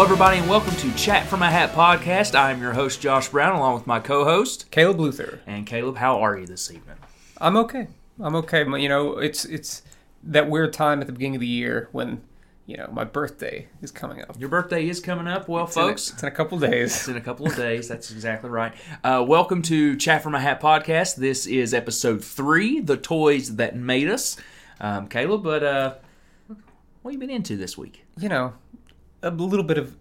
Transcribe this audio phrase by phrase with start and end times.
[0.00, 2.34] Hello, everybody, and welcome to Chat from a Hat podcast.
[2.34, 4.70] I am your host, Josh Brown, along with my co host.
[4.70, 5.40] Caleb Luther.
[5.46, 6.96] And Caleb, how are you this evening?
[7.36, 7.86] I'm okay.
[8.18, 8.60] I'm okay.
[8.80, 9.82] You know, it's it's
[10.22, 12.22] that weird time at the beginning of the year when
[12.64, 14.40] you know my birthday is coming up.
[14.40, 15.48] Your birthday is coming up.
[15.50, 16.96] Well, It's in a- folks, it's in a couple days.
[16.96, 17.86] it's in a couple of days.
[17.86, 18.72] That's exactly right.
[19.04, 21.16] Uh, welcome to Chat from a Hat podcast.
[21.16, 24.38] This is episode three The Toys That Made Us.
[24.80, 25.94] Um, Caleb, but uh,
[27.02, 28.06] what have you been into this week?
[28.16, 28.54] You know,
[29.22, 29.94] a little bit of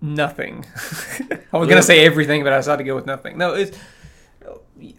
[0.00, 0.64] nothing.
[1.52, 3.38] I was gonna say everything, but I decided to go with nothing.
[3.38, 3.76] No, it's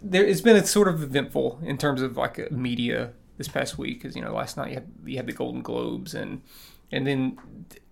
[0.02, 0.24] there.
[0.24, 4.02] It's been a sort of eventful in terms of like uh, media this past week
[4.02, 6.42] because you know last night you had you had the Golden Globes and
[6.90, 7.38] and then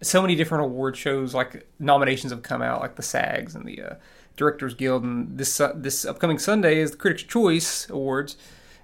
[0.02, 3.82] so many different award shows like nominations have come out like the SAGs and the
[3.82, 3.94] uh,
[4.36, 8.36] Directors Guild and this uh, this upcoming Sunday is the Critics' Choice Awards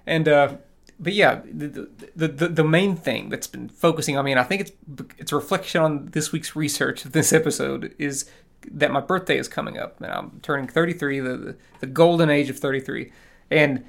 [0.05, 0.27] and.
[0.27, 0.57] uh
[0.99, 4.43] but yeah, the, the the the main thing that's been focusing on me, and I
[4.43, 4.71] think it's
[5.17, 8.29] it's a reflection on this week's research of this episode, is
[8.71, 12.49] that my birthday is coming up, and I'm turning 33, the the, the golden age
[12.49, 13.11] of 33,
[13.51, 13.83] and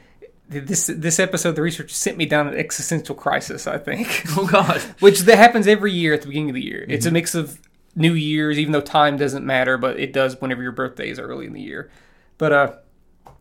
[0.49, 3.67] this this episode, the research sent me down an existential crisis.
[3.67, 4.81] I think, Oh, God.
[5.01, 6.85] which that happens every year at the beginning of the year.
[6.89, 7.61] It's a mix of
[7.95, 11.47] New Year's, even though time doesn't matter, but it does whenever your birthday is early
[11.47, 11.91] in the year.
[12.39, 12.73] But uh,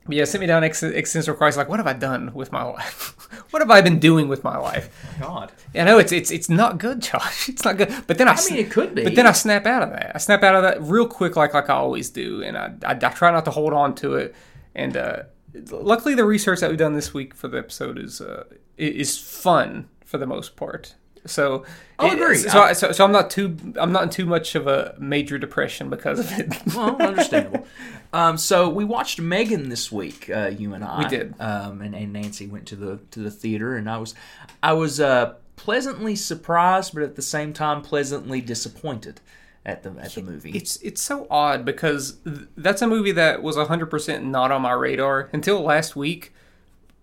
[0.07, 1.57] but yeah, sent me down ex- existential crisis.
[1.57, 3.15] Like, what have I done with my life?
[3.51, 4.89] what have I been doing with my life?
[5.19, 5.51] God.
[5.75, 7.49] I know it's it's it's not good, Josh.
[7.49, 7.93] It's not good.
[8.07, 9.03] But then I, I mean, it could be.
[9.03, 10.11] But then I snap out of that.
[10.15, 12.91] I snap out of that real quick, like like I always do, and I I,
[12.91, 14.33] I try not to hold on to it.
[14.73, 15.23] And uh,
[15.71, 18.45] luckily, the research that we've done this week for the episode is uh,
[18.77, 20.95] is fun for the most part.
[21.25, 21.65] So
[21.99, 22.37] I'll agree.
[22.37, 25.37] So, I, so so I'm not too I'm not in too much of a major
[25.37, 26.75] depression because of it.
[26.75, 27.65] Well, understandable.
[28.13, 30.29] um, so we watched Megan this week.
[30.29, 30.99] Uh, you and I.
[30.99, 31.33] We did.
[31.39, 34.13] Um, and, and Nancy went to the to the theater, and I was
[34.61, 39.19] I was uh, pleasantly surprised, but at the same time pleasantly disappointed
[39.65, 40.51] at the at the movie.
[40.51, 44.71] It's it's so odd because th- that's a movie that was 100% not on my
[44.71, 46.33] radar until last week.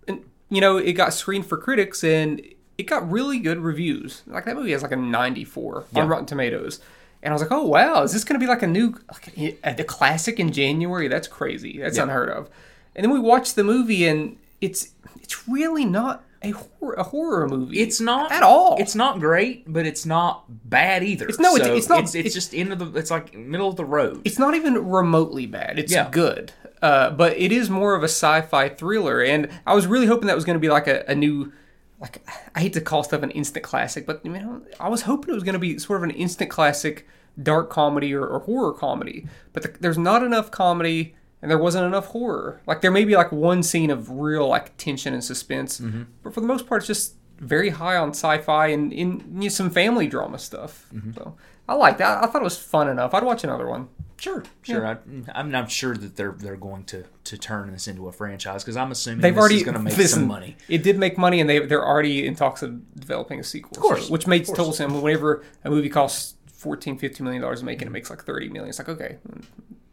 [0.07, 2.41] And you know, it got screened for critics and
[2.77, 4.21] it got really good reviews.
[4.27, 6.01] Like that movie has like a 94 Yeah.
[6.01, 6.79] on Rotten Tomatoes.
[7.23, 9.37] And I was like, "Oh wow, is this going to be like a new like
[9.37, 11.07] a, a classic in January?
[11.07, 11.79] That's crazy.
[11.79, 12.03] That's Yeah.
[12.03, 12.49] unheard of."
[12.95, 14.89] And then we watched the movie and it's
[15.21, 17.79] it's really not a horror, a horror movie.
[17.79, 18.75] It's not at all.
[18.79, 21.27] It's not great, but it's not bad either.
[21.27, 22.99] It's no, it's- it's not- It's, it's it's- just end of the.
[22.99, 24.21] It's like middle of the road.
[24.23, 25.79] it's not even remotely bad.
[25.79, 26.09] It's Yeah.
[26.11, 26.51] good.
[26.83, 30.35] Uh, but it is more of a sci-fi thriller, and I was really hoping that
[30.35, 31.51] was going to be like a, a new,
[31.99, 32.21] like
[32.53, 35.35] I hate to call stuff an instant classic, but you know, I was hoping it
[35.35, 37.07] was going to be sort of an instant classic,
[37.41, 39.27] dark comedy or, or horror comedy.
[39.53, 42.61] But the, there's not enough comedy, and there wasn't enough horror.
[42.67, 46.03] Like there may be like one scene of real like tension and suspense, mm-hmm.
[46.23, 49.47] but for the most part, it's just very high on sci-fi and in you know,
[49.49, 50.87] some family drama stuff.
[50.93, 51.13] Mm-hmm.
[51.13, 51.35] So
[51.67, 52.23] I liked that.
[52.23, 53.13] I thought it was fun enough.
[53.13, 53.89] I'd watch another one.
[54.17, 54.87] Sure, sure.
[54.87, 54.97] I,
[55.33, 58.77] I'm not sure that they're they're going to to turn this into a franchise because
[58.77, 60.55] I'm assuming They've this already is going to make listen, some money.
[60.69, 63.77] It did make money, and they they're already in talks of developing a sequel.
[63.77, 64.93] Of course, which makes of total sense.
[64.93, 68.49] Whenever a movie costs 14 15 million dollars to make, and it makes like 30
[68.49, 69.17] million, it's like okay,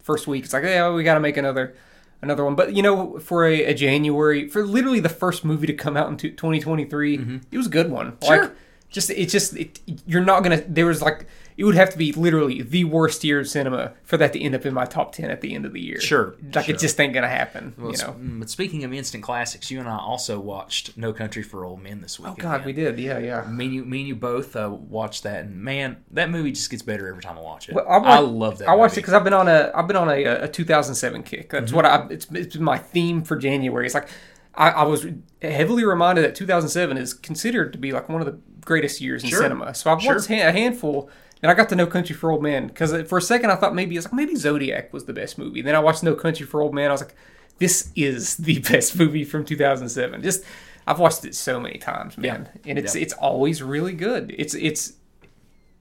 [0.01, 1.75] first week, it's like yeah, we got to make another
[2.23, 2.55] another one.
[2.55, 6.09] But you know, for a, a January, for literally the first movie to come out
[6.09, 8.13] in 2023, it was a good one.
[8.13, 8.25] Mm-hmm.
[8.25, 8.43] Sure.
[8.43, 8.53] Like,
[8.89, 10.63] just it's just it, you're not gonna.
[10.69, 11.27] There was like
[11.57, 14.55] it would have to be literally the worst year of cinema for that to end
[14.55, 16.01] up in my top ten at the end of the year.
[16.01, 16.75] Sure, like sure.
[16.75, 17.75] it just ain't gonna happen.
[17.79, 17.91] you know.
[18.19, 21.83] mm, But speaking of instant classics, you and I also watched No Country for Old
[21.83, 22.31] Men this week.
[22.33, 22.99] Oh God, we did.
[22.99, 23.43] Yeah, yeah.
[23.51, 26.71] Me and you, me and you both uh, watched that, and man, that movie just
[26.71, 27.75] gets better every time I watch it.
[27.75, 28.69] Well, I, I, love that.
[28.69, 31.51] I watched it because I've been on a I've been on a, a 2007 kick.
[31.51, 31.77] That's Mm-hmm.
[31.77, 33.87] what I it's it's been my theme for January.
[33.87, 34.09] It's like
[34.55, 35.07] I, I was
[35.41, 39.31] heavily reminded that 2007 is considered to be like one of the greatest years in
[39.31, 39.41] Sure.
[39.43, 39.75] cinema.
[39.75, 40.15] So I've Sure.
[40.17, 41.09] watched a handful.
[41.43, 43.75] And I got to No Country for Old Men because for a second I thought
[43.75, 45.61] maybe it's like maybe Zodiac was the best movie.
[45.63, 46.89] Then I watched No Country for Old Men.
[46.89, 47.15] I was like,
[47.59, 50.23] this is the best movie from 2007.
[50.23, 50.45] Just
[50.87, 53.03] I've watched it so many times, man, and it's Yeah.
[53.03, 54.35] it's always really good.
[54.39, 54.93] It's it's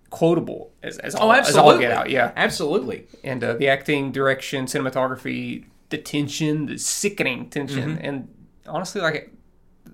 [0.10, 2.10] quotable as as Oh, all, as all get out.
[2.10, 3.08] Yeah, absolutely.
[3.24, 8.06] and uh, the acting, direction, cinematography, the tension, the sickening tension, Mm-hmm.
[8.06, 8.28] and
[8.68, 9.32] honestly, like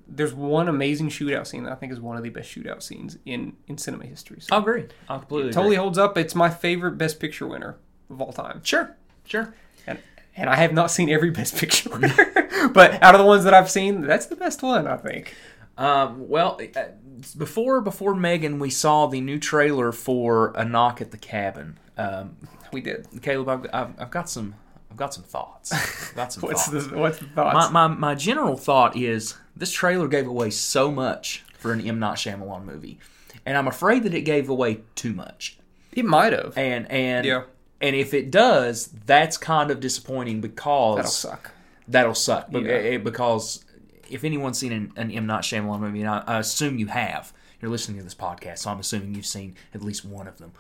[0.09, 3.17] there's one amazing shootout scene that I think is one of the best shootout scenes
[3.25, 4.39] in in cinema history.
[4.41, 4.85] So I agree.
[5.09, 5.83] I completely totally agree.
[5.83, 6.17] holds up.
[6.17, 7.77] It's my favorite Best Picture winner
[8.09, 8.95] of all time, Sure,
[9.25, 9.53] sure.
[9.85, 9.99] and
[10.35, 13.53] and I have not seen every Best Picture winner, but out of the ones that
[13.53, 14.87] I've seen, that's the best one.
[14.87, 15.33] I think.
[15.77, 16.83] Um, well, uh,
[17.37, 21.77] before before Megan, we saw the new trailer for A Knock at the Cabin.
[21.97, 22.37] Um,
[22.71, 23.07] We did.
[23.21, 24.55] Caleb, I've, I've, I've got some
[24.89, 25.71] I've got some thoughts.
[25.73, 26.87] I've got some What's thoughts.
[26.87, 27.71] the what's the my, thoughts?
[27.71, 32.17] my my general thought is this trailer gave away so much for an M Night
[32.17, 32.99] Shyamalan movie,
[33.45, 35.57] and I'm afraid that it gave away too much.
[35.91, 36.57] It might have.
[36.57, 37.43] and and Yeah.
[37.81, 41.51] and if it does, that's kind of disappointing because That'll suck.
[41.87, 42.47] that'll suck.
[42.51, 42.59] Yeah.
[42.59, 43.63] eh, because
[44.09, 47.33] if anyone's seen an, an M Night Shyamalan movie, and I, I assume you have,
[47.61, 50.51] you're listening to this podcast, so I'm assuming you've seen at least one of them.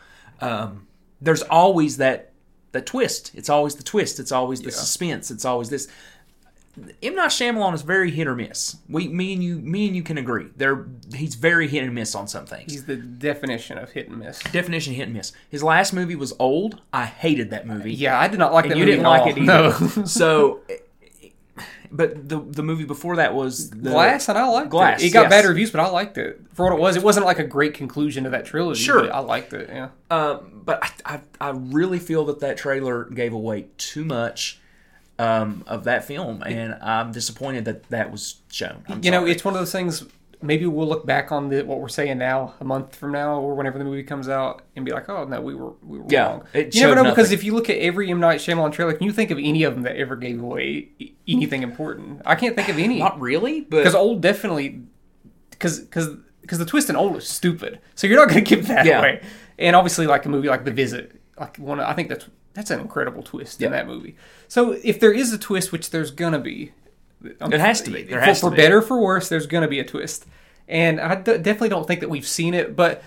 [0.41, 0.87] Um,
[1.21, 2.31] there's always that
[2.73, 3.31] that twist.
[3.35, 4.19] It's always the twist.
[4.19, 5.31] It's always the suspense.
[5.31, 5.87] It's always this.
[7.01, 8.77] M Night Shyamalan is very hit or miss.
[8.87, 10.47] We, me and you, me and you can agree.
[10.55, 12.71] There, he's very hit and miss on some things.
[12.71, 14.39] He's the definition of hit and miss.
[14.51, 15.31] Definition hit and miss.
[15.49, 16.81] His last movie was Old.
[16.93, 17.93] I hated that movie.
[17.93, 19.45] Yeah, I did not like that you movie didn't like it either.
[19.45, 20.05] No.
[20.05, 20.61] so,
[21.91, 25.07] but the the movie before that was the, Glass, and I liked Glass, it.
[25.07, 25.29] It got yes.
[25.31, 26.95] bad reviews, but I liked it for what it was.
[26.95, 28.83] It wasn't like a great conclusion to that trilogy.
[28.83, 29.11] Sure.
[29.11, 29.69] I liked it.
[29.69, 34.59] Yeah, Um, but I, I I really feel that that trailer gave away too much
[35.19, 38.83] um, of that film, and I'm disappointed that that was shown.
[38.87, 40.05] I'm you know, it's one of those things.
[40.39, 43.55] Maybe we'll look back on the, what we're saying now, a month from now, or
[43.55, 46.27] whenever the movie comes out, and be like, "Oh no, we were we were Yeah,
[46.27, 48.93] wrong." it you never know because if you look at every M Night Shyamalan trailer,
[48.93, 50.89] can you think of any of them that ever gave away
[51.27, 52.21] anything important?
[52.25, 52.99] I can't think of any.
[52.99, 54.83] not really, but because old definitely
[55.49, 56.09] because because
[56.41, 58.99] because the twist in old is stupid so you're not going to give that Yeah.
[58.99, 59.21] away
[59.59, 62.25] and obviously like a movie like the visit like one i think that's
[62.57, 63.77] that's an incredible twist in Yeah.
[63.77, 64.17] that movie
[64.49, 66.73] so if there is a twist which there's gonna be
[67.41, 68.03] um, It has to be.
[68.03, 68.61] There for, has for to be.
[68.61, 70.25] better or for worse there's gonna be a twist
[70.67, 73.01] and i d- definitely don't think that we've seen it but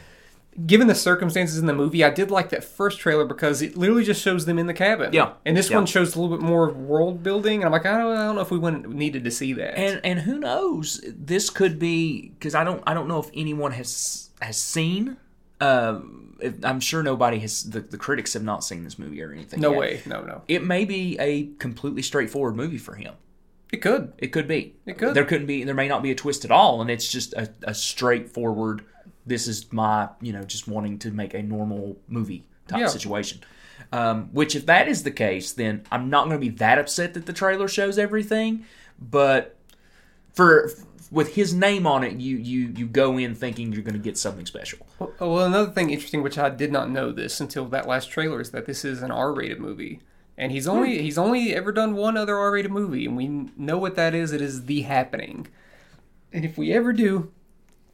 [0.66, 4.02] given the circumstances in the movie i did like that first trailer because it literally
[4.02, 5.34] just shows them in the cabin Yeah.
[5.46, 5.76] and this Yeah.
[5.76, 8.34] one shows a little bit more world building and i'm like i don't, I don't
[8.34, 11.04] know if we went, needed to see that and and who knows?
[11.06, 15.18] This could be because I don't I don't know if anyone has has seen.
[15.60, 16.29] Um,
[16.62, 17.68] I'm sure nobody has.
[17.68, 19.60] The, the critics have not seen this movie or anything.
[19.60, 19.78] no yet.
[19.80, 23.14] way no no It may be a completely straightforward movie for him.
[23.72, 24.74] it could It could be.
[24.86, 25.14] It could.
[25.14, 25.64] There couldn't be.
[25.64, 28.84] There may not be a twist at all, and it's just a, a straightforward.
[29.26, 32.86] This is my, you know, just wanting to make a normal movie type Yeah.
[32.88, 33.40] situation.
[33.92, 37.14] Um, which, if that is the case, then I'm not going to be that upset
[37.14, 38.64] that the trailer shows everything.
[39.00, 39.56] But
[40.34, 40.70] for
[41.10, 44.16] with his name on it, you you you go in thinking you're going to get
[44.18, 44.86] something special.
[44.98, 48.40] Well, well, another thing interesting, which I did not know this until that last trailer,
[48.40, 50.00] is that this is an R-rated movie,
[50.38, 53.96] and he's only he's only ever done one other R-rated movie, and we know what
[53.96, 54.32] that is.
[54.32, 55.48] It is The Happening,
[56.32, 57.32] and if we ever do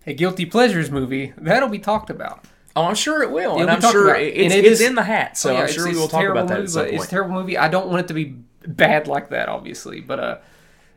[0.07, 2.45] a guilty pleasures movie, that'll be talked about.
[2.77, 4.27] Oh, I'm sure it will, and I'm sure about it.
[4.29, 5.39] it- it's, And it it's is- in the hat.
[5.39, 7.33] So Oh, yeah, I'm sure we will talk about that at movie, It's a terrible
[7.35, 7.57] movie.
[7.57, 8.37] I don't want it to be
[8.67, 10.37] bad like that, obviously, but uh,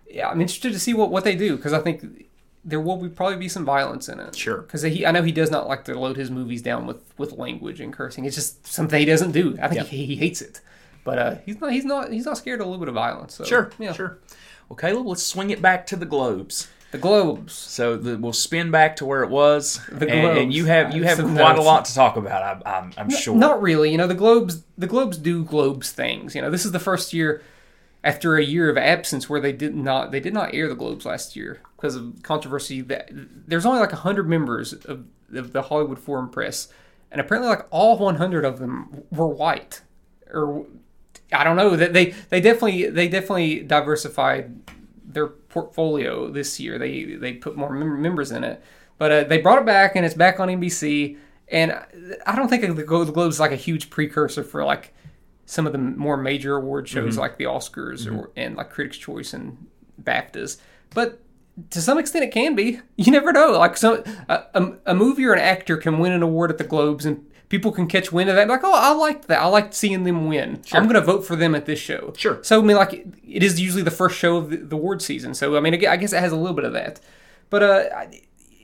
[0.09, 2.25] yeah, I'm interested to see what what they do because I think
[2.65, 4.35] there will be probably be some violence in it.
[4.35, 4.57] Sure.
[4.61, 7.33] Because he, I know he does not like to load his movies down with with
[7.33, 8.25] language and cursing.
[8.25, 9.57] It's just something he doesn't do.
[9.61, 9.88] I think Yeah.
[9.88, 10.61] he, he hates it,
[11.03, 13.35] but uh, he's not he's not he's not scared of a little bit of violence.
[13.35, 13.94] So, Sure, yeah.
[13.94, 14.19] sure.
[14.67, 16.67] Well, Caleb, let's swing it back to the globes.
[16.91, 17.53] The Globes.
[17.53, 21.03] So the, we'll spin back to where it was, The and, and you have you
[21.03, 22.41] have some quite a lot to talk about.
[22.41, 23.35] I'm, I'm, I'm sure.
[23.35, 23.91] Not really.
[23.91, 26.33] You know, the Globes the Globes do Globes things.
[26.33, 27.44] You know, this is the first year
[28.04, 31.06] after a year of absence where they did not they did not air the Globes
[31.06, 32.81] last year because of controversy.
[32.81, 36.69] That there's only like hundred members of, of the Hollywood Foreign Press,
[37.12, 39.81] and apparently like all 100 of them were white,
[40.31, 40.66] or
[41.33, 44.56] I don't know that they they definitely they definitely diversified
[45.04, 46.78] their portfolio this year.
[46.78, 48.64] They they put more mem- members in it,
[48.97, 51.18] but uh, they brought it back and it's back on NBC.
[51.52, 51.73] And
[52.28, 54.94] I don't think the Glo- the Globe is like a huge precursor for like
[55.49, 59.33] some of the more major award shows like the Oscars or and like Critics' Choice
[59.33, 59.65] and
[60.01, 60.57] BAFTAs,
[60.94, 61.19] but
[61.71, 62.79] to some extent it can be.
[62.97, 63.51] You never know.
[63.53, 66.63] Like some a, a, a movie or an actor can win an award at the
[66.63, 67.25] Globes and.
[67.49, 69.41] People can catch wind of that, like, oh, I liked that.
[69.41, 70.61] I liked seeing them win.
[70.71, 72.13] I'm going to vote for them at this show.
[72.15, 72.37] Sure.
[72.44, 75.33] So I mean, like, it is usually the first show of the, the award season.
[75.33, 76.99] So I mean, I I guess it has a little bit of that.
[77.49, 78.21] But uh, I-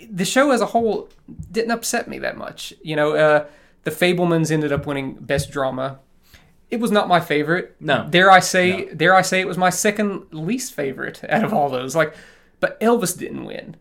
[0.07, 1.09] the show as a whole
[1.51, 2.75] didn't upset me that much.
[2.83, 3.45] You know, uh,
[3.85, 5.97] the Fabelmans ended up winning best drama.
[6.71, 7.75] It was not my favorite.
[7.79, 8.07] No.
[8.09, 8.93] Dare I say?
[8.93, 11.95] Dare I say it was my second least favorite out of all those?
[11.95, 12.13] Like,
[12.59, 13.75] but Elvis didn't win.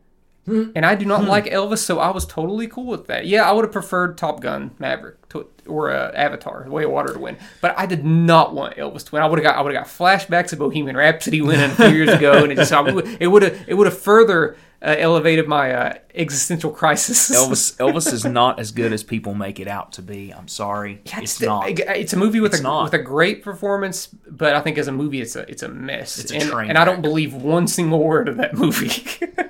[0.46, 3.24] And I do not like Elvis, so I was totally cool with that.
[3.26, 6.90] Yeah, I would have preferred Top Gun Maverick to, or uh, Avatar, The Way of
[6.90, 9.22] Water to win, but I did not want Elvis to win.
[9.22, 11.88] I would have got I would have got flashbacks of Bohemian Rhapsody winning a few
[11.88, 14.96] years ago, and it just I would- it would have it would have further uh,
[14.98, 17.30] elevated my uh, existential crisis.
[17.34, 20.30] Elvis Elvis is not as good as people make it out to be.
[20.30, 21.64] I'm sorry, it's, not.
[21.68, 22.84] It's a movie with It's a not.
[22.84, 26.18] with a great performance, but I think as a movie, it's a it's a mess.
[26.18, 29.02] It's a and, train and I don't believe one single word of that movie.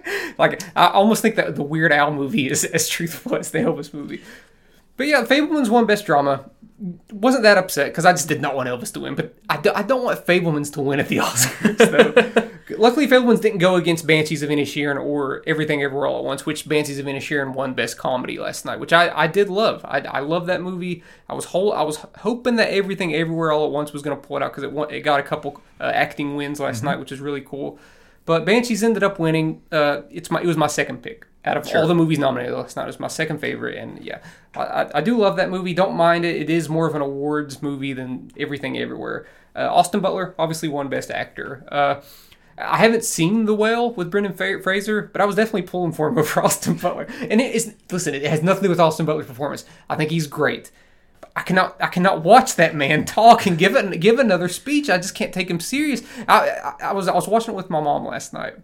[0.38, 3.92] like I almost think that the Weird Al movie is as truthful as the Elvis
[3.92, 4.22] movie.
[4.96, 6.48] But yeah, Fabelman's won best drama.
[7.12, 9.70] Wasn't that upset because I just did not want Elvis to win, but I, do,
[9.74, 12.50] I don't want Fabelman's to win at the Oscars.
[12.78, 16.68] Luckily, Fabelmans didn't go against Banshees of Inisherin or Everything Everywhere All at Once, which
[16.68, 19.84] Banshees of Inisherin won Best Comedy last night, which I, I did love.
[19.84, 21.04] I, I love that movie.
[21.28, 24.26] I was whole I was hoping that Everything Everywhere All at Once was going to
[24.26, 26.86] pull it out because it won, it got a couple uh, acting wins last Mm-hmm.
[26.86, 27.78] night, which is really cool.
[28.24, 29.62] But Banshees ended up winning.
[29.70, 31.80] Uh, it's my it was my second pick out of Sure.
[31.82, 32.84] all the movies nominated last night.
[32.84, 34.18] It was my second favorite, and yeah,
[34.56, 35.74] I, I, I do love that movie.
[35.74, 36.36] Don't mind it.
[36.36, 39.26] It is more of an awards movie than Everything Everywhere.
[39.56, 41.64] Uh, Austin Butler obviously won Best Actor.
[41.70, 42.00] Uh,
[42.56, 46.18] I haven't seen The Whale with Brendan Fraser, but I was definitely pulling for him
[46.18, 47.06] over Austin Butler.
[47.20, 49.64] And it is listen, it has nothing to do with Austin Butler's performance.
[49.90, 50.70] I think he's great.
[51.36, 54.88] I cannot I cannot watch that man talk and give it give another speech.
[54.88, 56.02] I just can't take him serious.
[56.28, 58.54] I, I, I was I was watching it with my mom last night.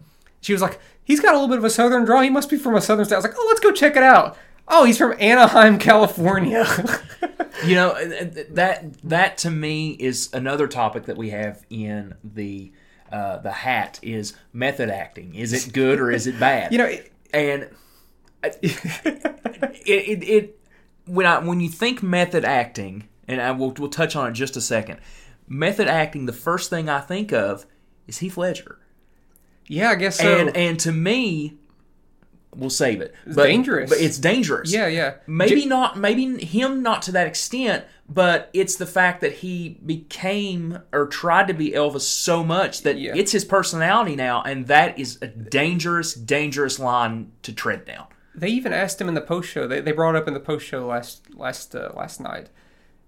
[0.40, 0.78] She was like,
[1.10, 2.20] "He's got a little bit of a southern draw.
[2.22, 4.02] He must be from a southern state." I was like, "Oh, let's go check it
[4.02, 4.36] out."
[4.68, 6.66] Oh, he's from Anaheim, California.
[7.64, 12.14] You know uh, uh, that that to me is another topic that we have in
[12.24, 12.72] the
[13.12, 15.34] uh, the hat is method acting.
[15.34, 16.72] Is it good or is it bad?
[16.72, 17.64] you know, it, and
[18.42, 20.60] uh, it, it, it
[21.06, 24.34] when I when you think method acting, and I will we'll touch on it in
[24.34, 25.00] just a second.
[25.46, 27.66] Method acting, the first thing I think of
[28.06, 28.78] is Heath Ledger,
[29.70, 30.36] yeah, I guess so.
[30.38, 31.54] and and to me,
[32.54, 33.14] we'll save it.
[33.26, 33.90] But, dangerous.
[33.90, 34.72] but it's dangerous.
[34.72, 35.14] yeah, yeah.
[35.26, 39.78] Maybe J- not, maybe him not to that extent, but it's the fact that he
[39.86, 43.12] became or tried to be Elvis so much that Yeah.
[43.14, 48.06] it's his personality now, and that is a dangerous, dangerous line to tread down.
[48.34, 49.66] They even asked him in the post show.
[49.68, 52.48] They, they brought up in the post show last last uh, last night,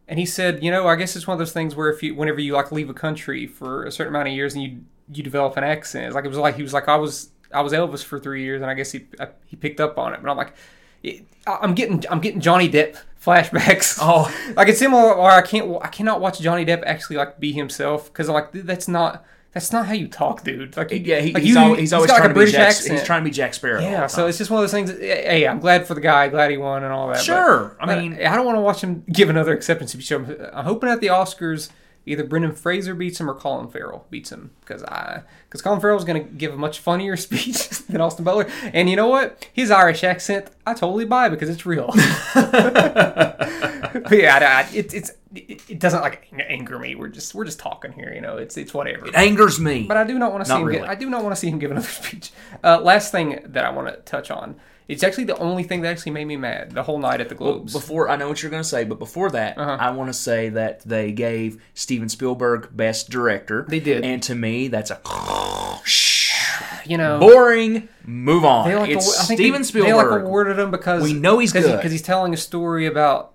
[0.09, 2.15] and he said, you know, I guess it's one of those things where if you
[2.15, 4.81] whenever you like leave a country for a certain amount of years and you
[5.13, 7.61] you develop an accent, it's like it was like he was like I was I
[7.63, 10.21] was Elvis for three years and I guess he I, he picked up on it.
[10.23, 10.55] But I'm like,
[11.03, 13.99] it, I'm getting I'm getting Johnny Depp flashbacks.
[14.03, 14.33] Oh.
[14.57, 15.13] like it's similar.
[15.15, 18.53] Or I can't I cannot watch Johnny Depp actually like be himself because I'm like
[18.53, 19.25] that's not.
[19.55, 20.79] That's not how you talk, dude.
[20.79, 22.69] Like, Yeah, he, like he's, you- al- he's always trying like to British be Jack,
[22.69, 22.95] accent.
[22.99, 23.83] He's trying to be Jack Sparrow.
[23.83, 24.91] Yeah, so it's just one of those things.
[24.99, 27.17] Hey, I'm glad for the guy, glad he won, and all that.
[27.17, 30.11] but- Sure, I mean- I don't want to watch him give another acceptance speech.
[30.11, 31.69] I'm hoping at the Oscars,
[32.07, 36.05] either Brendan Fraser beats him or Colin Farrell beats him because I because Colin Farrell's
[36.05, 39.49] going to give a much funnier speech than Austin Butler, and you know what?
[39.53, 41.91] His Irish accent, I totally buy because it's real.
[42.35, 46.95] but yeah, I, I- it, it's it, it doesn't like anger me.
[46.95, 48.37] We're just we're just talking here, you know.
[48.37, 49.07] It's it's whatever.
[49.07, 49.85] it angers me.
[49.85, 50.67] But I do not want to see Not him.
[50.67, 50.81] really.
[50.81, 52.33] Get, I do not want to see him give another speech.
[52.63, 54.57] Uh, last thing that I want to touch on.
[54.89, 57.35] It's actually the only thing that actually made me mad the whole night at the
[57.35, 57.73] Globes.
[57.73, 59.77] Before I know what you're going to say, but before that, Uh-huh.
[59.81, 63.65] I want to say that they gave Steven Spielberg Best Director.
[63.69, 64.05] They did.
[64.05, 65.01] and to me, that's a
[66.87, 67.89] you know, boring.
[68.05, 68.69] Move on.
[68.69, 69.89] they like it's Steven they, Spielberg.
[69.91, 71.77] They like awarded him because We know he's good.
[71.77, 73.33] because he's telling a story about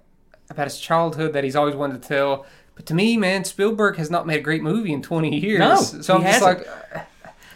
[0.50, 2.46] about his childhood that he's always wanted to tell.
[2.76, 5.60] But to me, man, Spielberg has not made a great movie in 20 years.
[5.60, 6.68] No, so I'm he just hasn't.
[6.94, 7.08] like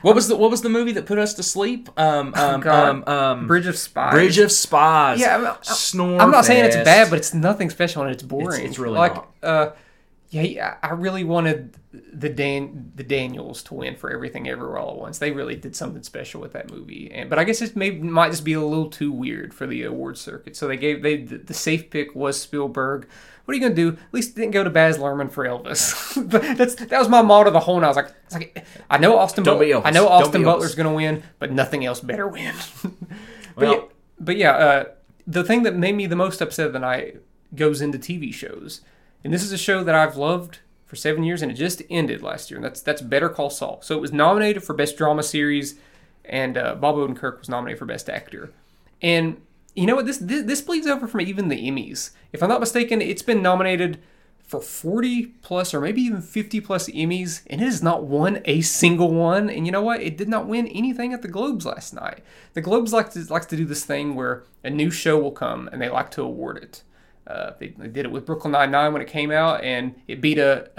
[0.02, 1.90] what was the What was the movie that put us to sleep?
[1.98, 4.14] Um, um, um, um, Bridge of Spies.
[4.14, 5.20] Bridge of Spies.
[5.20, 6.22] Yeah, I'm- I'm- Snore.
[6.22, 8.48] I'm not saying it's bad, but it's nothing special and it's boring.
[8.62, 9.28] It's- it's really like, not.
[9.44, 9.72] uh,
[10.30, 11.76] yeah, yeah, I really wanted
[12.14, 15.18] the Dan the Daniels to win for everything everywhere all at once.
[15.18, 18.30] They really did something special with that movie, and but I guess it may might
[18.32, 20.56] just be a little too weird for the award circuit.
[20.56, 23.08] So they gave they the, the safe pick was Spielberg.
[23.46, 23.90] What are you gonna do?
[23.90, 26.16] At least didn't go to Baz Luhrmann for Elvis.
[26.30, 27.86] but that's that was my motto the whole night.
[27.86, 29.44] I was like, it's like I know Austin.
[29.44, 29.82] Don't But- be Elvis.
[29.86, 30.78] I know Austin Butler's Elvis.
[30.78, 32.54] gonna win, but nothing else better win.
[32.84, 32.94] but
[33.56, 33.82] Well- yeah,
[34.20, 34.84] but yeah, uh,
[35.28, 37.22] the thing that made me the most upset of the night
[37.56, 38.82] goes into TV shows,
[39.24, 42.22] and this is a show that I've loved for seven years, and it just ended
[42.22, 43.80] last year, and that's that's Better Call Saul.
[43.82, 45.76] So it was nominated for Best Drama Series,
[46.26, 48.52] and uh, Bob Odenkirk was nominated for Best Actor.
[49.02, 49.42] And
[49.76, 50.06] you know what?
[50.06, 52.12] This, this this bleeds over from even the Emmys.
[52.34, 54.02] If I'm not mistaken, it's been nominated
[54.40, 58.60] for 40 plus or maybe even 50 plus Emmys, and it has not won a
[58.62, 59.50] single one.
[59.50, 60.02] And you know what?
[60.02, 62.22] It did not win anything at the Globes last night.
[62.54, 65.70] The Globes like to, likes to do this thing where a new show will come
[65.72, 66.84] and they like to award it.
[67.26, 70.20] Uh, they, they did it with Brooklyn Nine Nine when it came out, and it
[70.20, 70.70] beat a-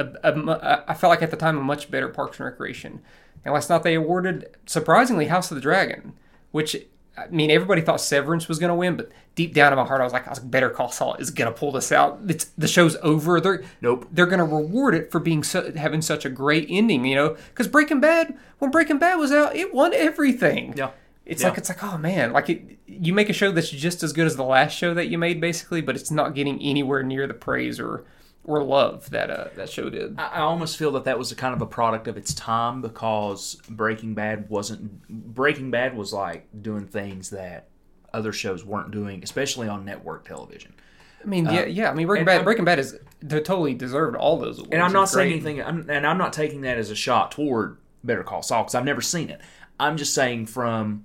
[0.87, 3.01] I felt like at the time a much better Parks and Recreation.
[3.43, 6.13] And last night they awarded surprisingly House of the Dragon,
[6.51, 6.77] which
[7.17, 10.01] I mean everybody thought Severance was going to win, but deep down in my heart
[10.01, 12.21] I was like, I was like, Better Call Saul is going to pull this out.
[12.29, 13.41] It's the show's over.
[13.41, 14.09] They're Nope.
[14.11, 17.37] They're going to reward it for being so, having such a great ending, you know?
[17.51, 20.75] Because Breaking Bad, when Breaking Bad was out, it won everything.
[20.77, 20.91] Yeah.
[21.25, 21.51] It's Yeah.
[21.51, 24.27] like it's like oh man, like it, you make a show that's just as good
[24.27, 27.35] as the last show that you made, basically, but it's not getting anywhere near the
[27.35, 28.05] praise or
[28.45, 30.19] or love that uh, that show did.
[30.19, 32.83] I I almost feel that that was a kind of a product of its time
[32.83, 35.07] because Breaking Bad wasn't.
[35.09, 37.69] Breaking Bad was like doing things that
[38.13, 40.75] other shows weren't doing, especially on network television.
[41.23, 41.91] I mean, yeah, yeah.
[41.91, 44.73] I mean, Breaking Bad, I'm- Breaking Bad is totally deserved all those awards.
[44.73, 45.57] And I'm not It's saying great.
[45.57, 48.75] anything, I'm, and I'm not taking that as a shot toward Better Call Saul because
[48.75, 49.41] I've never seen it.
[49.79, 51.05] I'm just saying from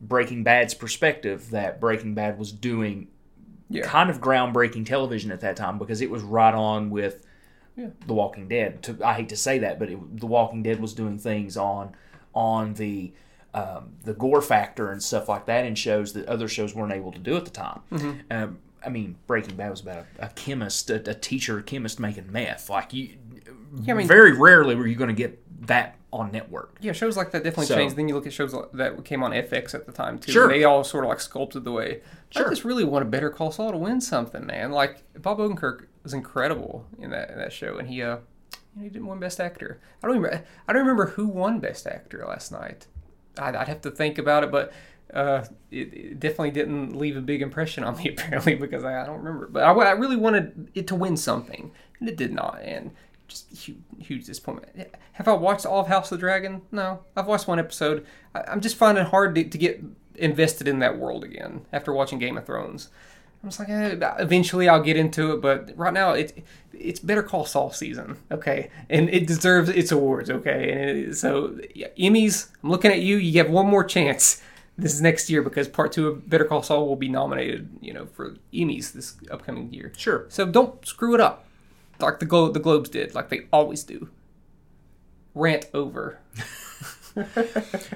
[0.00, 3.08] Breaking Bad's perspective that Breaking Bad was doing
[3.68, 3.82] Yeah.
[3.84, 7.24] kind of groundbreaking television at that time because it was right on with
[7.76, 7.88] Yeah.
[8.06, 8.82] The Walking Dead.
[8.84, 11.94] To, I hate to say that, but it, The Walking Dead was doing things on
[12.34, 13.12] on the
[13.54, 17.10] um, the gore factor and stuff like that in shows that other shows weren't able
[17.12, 17.80] to do at the time.
[18.30, 21.98] Um, I mean, Breaking Bad was about a, a chemist, a, a teacher, a chemist
[21.98, 22.68] making meth.
[22.68, 23.16] Like you,
[23.82, 26.76] Yeah, I mean- very rarely were you going to get that on network.
[26.80, 27.96] Yeah, shows like that definitely So- changed.
[27.96, 30.32] Then you look at shows like- that came on FX at the time too.
[30.32, 30.48] Sure.
[30.48, 32.00] They all sort of like sculpted the way.
[32.30, 32.46] Sure.
[32.46, 34.70] I just really want a Better Call Saul to win something, man.
[34.72, 38.22] Like Bob Odenkirk was incredible in that in that show, and he uh, you
[38.76, 39.80] know, he didn't win Best Actor.
[40.02, 40.44] I don't remember.
[40.68, 42.86] I don't remember who won Best Actor last night.
[43.38, 44.72] I'd, I'd have to think about it, but.
[45.14, 49.06] Uh, it, it definitely didn't leave a big impression on me apparently because I, I
[49.06, 49.46] don't remember.
[49.46, 51.70] But I, I really wanted it to win something,
[52.00, 52.58] and it did not.
[52.60, 52.90] And
[53.28, 54.88] just huge, huge disappointment.
[55.12, 56.62] Have I watched all of House of the Dragon?
[56.70, 58.06] No, I've watched one episode.
[58.34, 59.82] I, I'm just finding it hard to, to get
[60.14, 62.88] invested in that world again after watching Game of Thrones.
[63.42, 66.32] I'm just like, eh, eventually I'll get into it, but right now it's
[66.72, 70.72] it's Better Call Saul season, okay, and it deserves its awards, okay.
[70.72, 73.16] And it, so yeah, Emmys, I'm looking at you.
[73.16, 74.42] You have one more chance.
[74.78, 77.94] This is next year because part two of Better Call Saul will be nominated, you
[77.94, 79.92] know, for Emmys this upcoming year.
[79.96, 80.26] Sure.
[80.28, 81.45] So don't screw it up,
[82.00, 84.08] like the the Globes did, like they always do.
[85.34, 86.20] Rant over.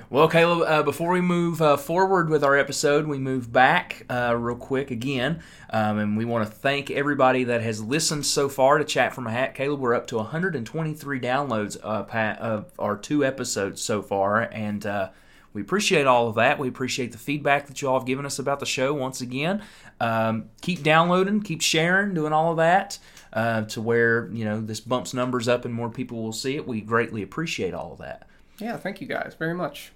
[0.08, 4.34] Well, Caleb, uh, before we move uh, forward with our episode, we move back uh,
[4.36, 5.42] real quick again.
[5.68, 9.26] Um, and we want to thank everybody that has listened so far to Chat from
[9.26, 9.54] a Hat.
[9.54, 14.40] Caleb, we're up to 123 downloads uh, of our two episodes so far.
[14.40, 15.10] And uh,
[15.52, 16.58] we appreciate all of that.
[16.58, 19.62] We appreciate the feedback that you all have given us about the show once again.
[20.00, 22.98] Um, keep downloading, keep sharing, doing all of that.
[23.32, 26.66] Uh, to where you know this bumps numbers up and more people will see it.
[26.66, 28.26] We greatly appreciate all of that.
[28.58, 29.92] Yeah, thank you guys very much.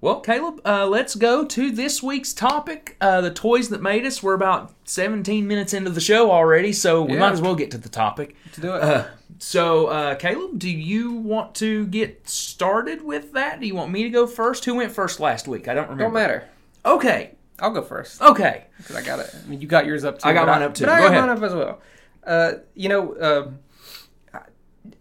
[0.00, 4.22] Well, Caleb, uh, let's go to this week's topic uh, the toys that made us.
[4.22, 7.18] We're about 17 minutes into the show already, so we Yeah.
[7.18, 8.36] might as well get to the topic.
[8.52, 8.82] To do it.
[8.82, 9.04] Uh,
[9.40, 13.58] so, uh, Caleb, do you want to get started with that?
[13.58, 14.64] Do you want me to go first?
[14.66, 15.66] Who went first last week?
[15.66, 16.04] I don't remember.
[16.04, 16.44] Don't matter.
[16.86, 18.66] Okay, I'll go first okay.
[18.76, 19.34] because I got it.
[19.34, 20.28] I mean, you got yours up too.
[20.28, 20.84] I got mine up, too.
[20.84, 21.26] But I got ahead.
[21.26, 21.80] mine up as well.
[22.28, 23.58] Uh, you know, um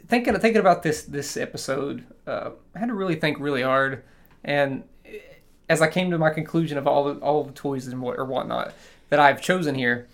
[0.07, 4.03] thinking thinking about this this episode, uh, I had to really think really hard,
[4.43, 4.83] and
[5.69, 8.25] as I came to my conclusion of all the all the toys and what or
[8.25, 8.73] whatnot
[9.09, 10.07] that I've chosen here,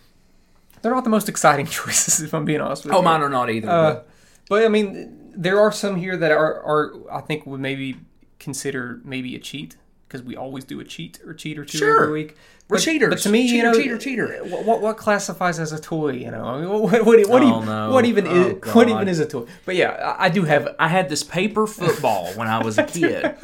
[0.81, 2.21] they're not the most exciting choices.
[2.21, 3.03] If I'm being honest with Oh, you.
[3.03, 3.69] mine are not either.
[3.69, 4.09] Uh, but
[4.49, 7.97] but I mean, there are some here that are, are I think would maybe
[8.39, 9.77] consider maybe a cheat
[10.13, 12.03] because we always do a cheat or cheat or two Sure.
[12.03, 12.37] every week.
[12.69, 13.09] We're But, cheaters.
[13.09, 14.35] But to me, you know, cheater, cheater.
[14.41, 16.11] Uh, what, what what classifies as a toy?
[16.11, 17.91] You know, I mean, what what, what, what, Oh, even, no.
[17.91, 19.47] what even Oh, is what even is a toy?
[19.65, 22.83] But yeah, I, I do have I had this paper football when I was a
[22.97, 23.35] kid.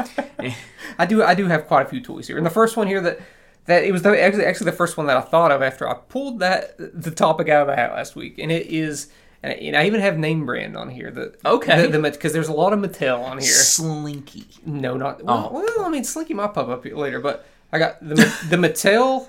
[1.00, 2.38] I do I do have quite a few toys here.
[2.38, 3.20] And the first one here that
[3.66, 5.96] that it was the, actually actually the first one that I thought of after I
[5.96, 9.10] pulled that the topic out of the hat last week, and it is.
[9.42, 11.12] And I- and I even have name brand on here.
[11.12, 11.88] The, Okay.
[11.88, 13.48] Because there's a lot of Mattel on here.
[13.48, 14.46] Slinky.
[14.66, 15.50] No, not Oh.
[15.52, 15.64] well.
[15.78, 18.16] well I mean, Slinky might pop up here later, but I got the
[18.50, 19.28] the Mattel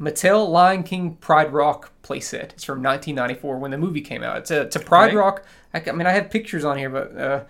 [0.00, 2.52] Mattel Lion King Pride Rock playset.
[2.54, 4.38] It's from 1994 when the movie came out.
[4.38, 5.14] It's a, it's a Pride.
[5.14, 5.44] Rock.
[5.72, 7.44] I, I mean, I have pictures on here, but uh,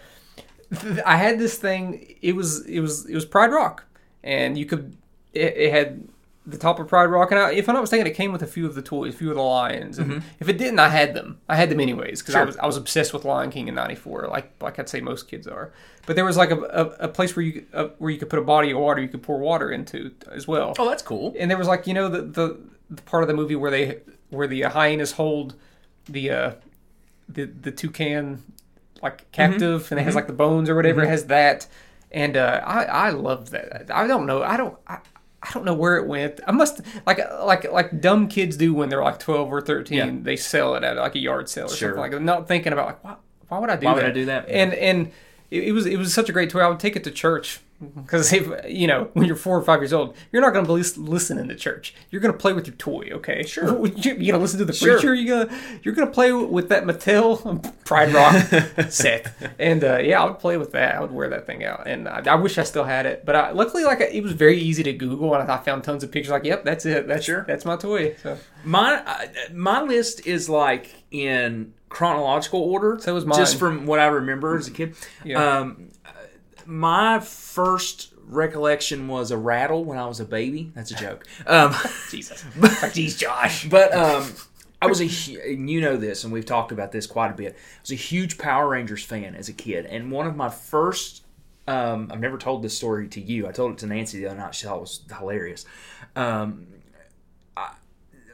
[1.07, 2.17] I had this thing.
[2.21, 3.85] It was it was it was Pride Rock,
[4.23, 4.97] and you could
[5.33, 6.07] it, it had
[6.47, 8.47] the top of Pride Rock, and I, if I'm not mistaken, it came with a
[8.47, 9.99] few of the toys, a few of the lions.
[9.99, 11.41] And if it didn't, I had them.
[11.49, 14.29] I had them anyways because I was I was obsessed with Lion King in '94,
[14.29, 15.73] like like I'd say most kids are.
[16.07, 18.39] But there was like a, a, a place where you uh, where you could put
[18.39, 20.75] a body of water you could pour water into as well.
[20.79, 21.35] Oh, that's cool.
[21.39, 24.01] And there was like you know the, the the part of the movie where they
[24.29, 25.55] where the hyenas hold
[26.07, 26.53] the uh
[27.27, 28.43] the the toucan
[29.03, 31.67] like captive and it has like the bones or whatever it has that
[32.13, 33.91] and uh I I love that.
[33.91, 34.43] I don't know.
[34.43, 34.99] I don't I,
[35.47, 36.41] I don't know where it went.
[36.47, 39.97] I must like like like dumb kids do when they're like 12 or 13.
[39.99, 40.11] Yeah.
[40.23, 41.91] They sell it at like a yard sale or Sure.
[41.91, 42.23] something like that.
[42.23, 43.15] Not thinking about like why,
[43.49, 44.03] why would I do Why that?
[44.03, 44.49] would I do that?
[44.49, 45.13] And and
[45.51, 46.61] it, it was it was such a great toy.
[46.61, 47.61] I would take it to church
[48.03, 50.69] because if you know when you're four or five years old, you're not going to
[50.69, 51.95] be lis- listening to church.
[52.11, 53.09] You're going to play with your toy.
[53.13, 53.65] Okay, sure.
[53.87, 54.95] You're going to listen to the Sure.
[54.95, 55.15] preacher.
[55.15, 59.33] You're gonna you're gonna play with that Mattel Pride Rock set.
[59.59, 60.95] And uh, yeah, I would play with that.
[60.97, 61.87] I would wear that thing out.
[61.87, 64.59] And I, I wish I still had it, but I, luckily, like it was very
[64.59, 66.31] easy to Google, and I found tons of pictures.
[66.31, 67.07] Like, yep, that's it.
[67.07, 67.45] That's Sure.
[67.47, 68.17] That's my toy.
[68.23, 72.99] So My uh, my list is like in chronological order.
[73.01, 73.59] So Just mine.
[73.59, 74.97] from what I remember as a kid.
[75.25, 75.59] Yeah.
[75.59, 76.04] Um, uh,
[76.67, 80.71] my first recollection was a rattle when I was a baby.
[80.75, 81.27] That's a joke.
[81.47, 81.75] Um,
[82.11, 82.45] Jesus,
[82.93, 83.69] geez, Josh.
[83.69, 84.33] but um,
[84.81, 87.55] I was a, and you know this, and we've talked about this quite a bit.
[87.55, 91.23] I was a huge Power Rangers fan as a kid, and one of my first
[91.67, 93.47] Um, I've never told this story to you.
[93.49, 94.55] I told it to Nancy the other night.
[94.55, 95.65] She thought it was hilarious.
[96.17, 96.67] Um,
[97.57, 97.73] I,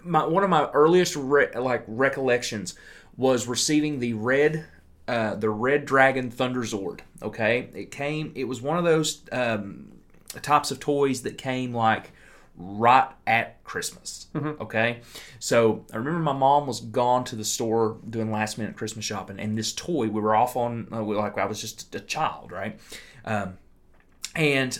[0.03, 2.75] my one of my earliest re- like recollections
[3.17, 4.67] was receiving the red
[5.11, 7.69] uh, the red dragon Thunderzord okay?
[7.75, 9.93] It came it was one of those um,
[10.43, 12.13] types of toys that came like
[12.57, 14.27] right at christmas
[14.61, 15.01] okay?
[15.39, 19.39] So i remember my mom was gone to the store doing last minute christmas shopping
[19.41, 22.53] and this toy we were off on uh, we- like i was just a child
[22.53, 22.79] right?
[23.25, 23.59] Um,
[24.37, 24.79] and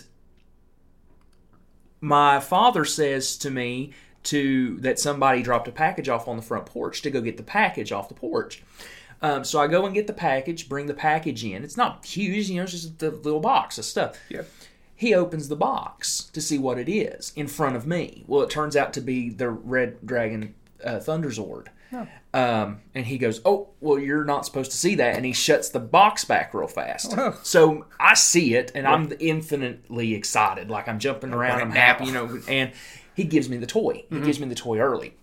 [1.99, 6.65] my father says to me to that somebody dropped a package off on the front
[6.65, 8.63] porch to go get the package off the porch.
[9.21, 11.63] Um, so I go and get the package, bring the package in.
[11.63, 14.17] It's not huge, you know, it's just a little box of stuff.
[14.29, 14.43] Yeah.
[14.95, 18.23] He opens the box to see what it is in front of me.
[18.27, 21.67] Well, it turns out to be the Red Dragon uh, Thunderzord.
[22.33, 25.67] Um, and he goes, "Oh, well, you're not supposed to see that," and he shuts
[25.69, 27.13] the box back real fast.
[27.17, 27.37] Oh.
[27.43, 32.13] So I see it, and I'm infinitely excited, like I'm jumping around, I'm happy, you
[32.13, 32.39] know.
[32.47, 32.71] And
[33.13, 34.05] he gives me the toy.
[34.09, 35.15] He gives me the toy early.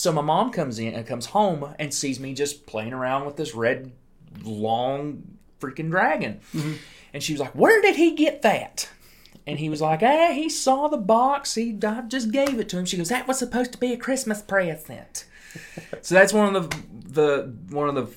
[0.00, 3.36] So my mom comes in and comes home and sees me just playing around with
[3.36, 3.92] this red,
[4.42, 5.22] long
[5.60, 6.40] freaking dragon.
[7.12, 8.88] And she was like, Where did he get that?
[9.46, 11.54] And he was like, Ah, he saw the box.
[11.54, 12.86] He I just gave it to him.
[12.86, 15.26] She goes, That was supposed to be a Christmas present.
[16.00, 16.76] so that's one of the
[17.10, 18.08] the one of the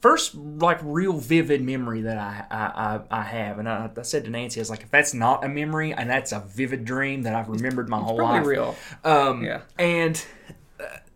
[0.00, 3.58] first like real vivid memory that I I, I, I have.
[3.58, 6.08] And I, I said to Nancy, I was like, if that's not a memory and
[6.08, 8.46] that's a vivid dream that I've remembered my whole Probably life.
[8.46, 8.76] real.
[9.04, 9.62] Um, Yeah.
[9.78, 10.52] And uh,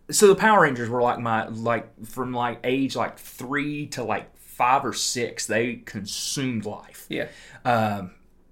[0.09, 4.35] so the Power Rangers were like my like from like age like three to like
[4.37, 5.45] five or six.
[5.45, 7.05] They consumed life.
[7.09, 7.27] Yeah.
[7.65, 8.11] Um,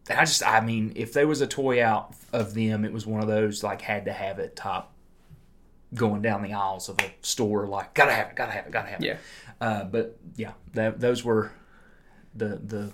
[0.09, 3.05] and I just I mean, if there was a toy out of them, it was
[3.07, 4.91] one of those like had to have it top
[5.93, 8.89] going down the aisles of a store like gotta have it, gotta have it, gotta
[8.89, 9.05] have it.
[9.05, 9.17] Yeah.
[9.61, 11.51] Uh, but yeah, that, those were
[12.35, 12.91] the the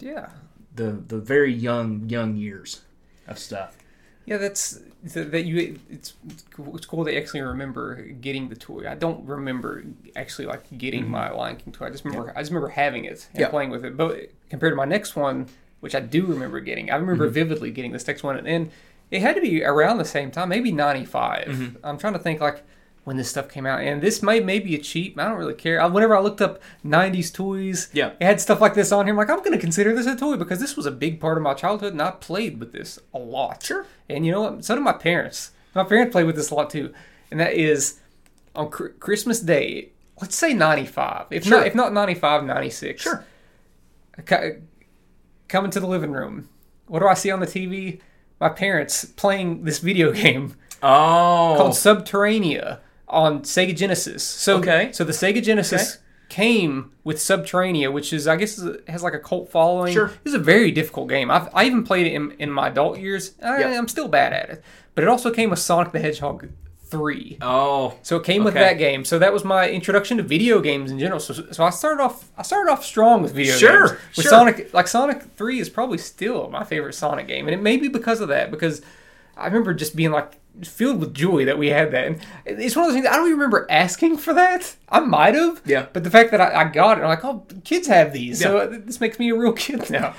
[0.00, 0.30] Yeah.
[0.74, 2.82] the the very young young years
[3.28, 3.76] of stuff.
[4.26, 4.80] Yeah, that's
[5.14, 5.78] that you.
[5.88, 8.84] It's it's cool you actually remember getting the toy.
[8.88, 9.84] I don't remember
[10.16, 11.86] actually like getting my Lion King toy.
[11.86, 13.40] I just remember I just remember having it and Mm-hmm.
[13.40, 13.48] Yeah.
[13.48, 13.96] playing with it.
[13.96, 15.46] But compared to my next one,
[15.80, 17.02] which I do remember getting, I Mm-hmm.
[17.02, 18.70] remember vividly getting this next one, and
[19.12, 21.46] it had to be around the same time, maybe '95.
[21.46, 21.76] Mm-hmm.
[21.84, 22.64] I'm trying to think like
[23.06, 25.18] when this stuff came out, and this might maybe a cheap.
[25.18, 25.80] I don't really care.
[25.80, 28.10] I, whenever I looked up '90s toys, Yeah.
[28.20, 29.12] it had stuff like this on here.
[29.14, 31.36] I'm like, I'm going to consider this a toy because this was a big part
[31.38, 33.62] of my childhood, and I played with this a lot.
[33.62, 33.86] Sure.
[34.08, 34.64] And you know what?
[34.64, 35.52] So did my parents.
[35.74, 36.92] My parents played with this a lot too,
[37.30, 38.00] and that is
[38.54, 39.90] on Chr- Christmas Day.
[40.20, 41.26] Let's say 95.
[41.30, 41.58] If Sure.
[41.58, 43.02] not, if not 95, 96.
[43.02, 43.24] Sure.
[44.24, 44.56] Co-
[45.48, 46.48] Coming to the living room.
[46.86, 48.00] What do I see on the TV?
[48.40, 54.22] My parents playing this video game Oh, called Subterrania on Sega Genesis.
[54.22, 54.90] So, Okay.
[54.92, 59.18] so the Sega Genesis came with Subterrania, which is, I guess, is- has like a
[59.20, 59.92] cult following.
[59.92, 60.10] Sure.
[60.24, 61.30] It's a very difficult game.
[61.30, 63.34] I've, I even played it in, in my adult years.
[63.42, 63.78] I, Yeah.
[63.78, 64.62] I'm still bad at it.
[64.96, 66.48] But it also came with Sonic the Hedgehog
[66.88, 67.38] 3.
[67.42, 69.04] oh, So it came with that game.
[69.04, 71.20] So that was my introduction to video games in general.
[71.20, 73.90] So, so I started off I started off strong with video Sure, games.
[74.16, 74.30] With sure.
[74.30, 77.46] Sonic like Sonic 3 is probably still my favorite Sonic game.
[77.46, 78.82] And it may be because of that because
[79.36, 82.06] I remember just being like filled with joy that we had that.
[82.06, 84.76] And it's one of those things I don't even remember asking for that.
[84.88, 85.60] I might have.
[85.64, 85.86] Yeah.
[85.92, 88.40] But the fact that I, I got it, I'm like, oh, kids have these.
[88.40, 90.14] So this makes me a real kid now.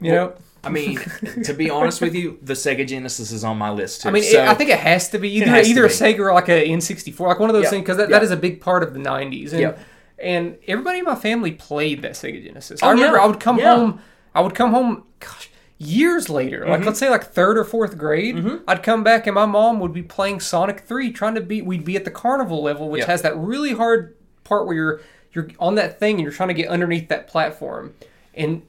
[0.00, 0.34] You know?
[0.62, 0.98] I mean,
[1.44, 4.08] to be honest with you, the Sega Genesis is on my list too.
[4.08, 5.94] I mean, so, it, I think it has to be either either a be.
[5.94, 8.36] Sega or like a N64, like one of those things, because that, that is a
[8.36, 9.54] big part of the '90s.
[9.54, 9.74] And,
[10.18, 12.80] and everybody in my family played that Sega Genesis.
[12.82, 13.24] Oh, I remember yeah.
[13.24, 13.74] I would come Yeah.
[13.74, 14.00] home.
[14.34, 15.04] I would come home.
[15.18, 15.50] Gosh,
[15.82, 16.70] years later, Mm-hmm.
[16.70, 18.36] like let's say like third or fourth grade,
[18.68, 21.64] I'd come back and my mom would be playing Sonic Three, trying to beat.
[21.64, 23.08] We'd be at the carnival level, which Yep.
[23.08, 24.14] has that really hard
[24.44, 25.00] part where you're
[25.32, 27.94] you're on that thing and you're trying to get underneath that platform,
[28.34, 28.62] and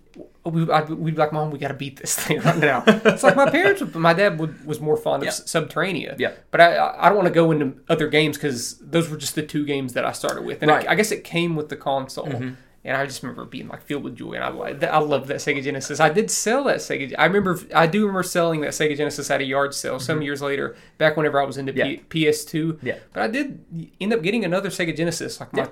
[0.46, 3.24] we, I'd, we'd be like, "Mom, we got to beat this thing right now." it's
[3.24, 5.32] like my parents, would, my dad would, was more fond of Yeah.
[5.32, 6.18] Subterrania.
[6.20, 6.32] Yeah.
[6.52, 9.44] But I, I don't want to go into other games because those were just the
[9.44, 10.88] two games that I started with, and Right.
[10.88, 12.54] I, I guess it came with the console.
[12.84, 15.38] And I just remember being like filled with joy, and I like I love that
[15.38, 16.00] Sega Genesis.
[16.00, 17.14] I did sell that Sega.
[17.18, 20.42] I remember I do remember selling that Sega Genesis at a yard sale some years
[20.42, 21.98] later, back whenever I was into Yeah.
[22.10, 22.80] P- PS2.
[22.82, 22.98] Yeah.
[23.14, 23.64] But I did
[24.02, 25.70] end up getting another Sega Genesis, like my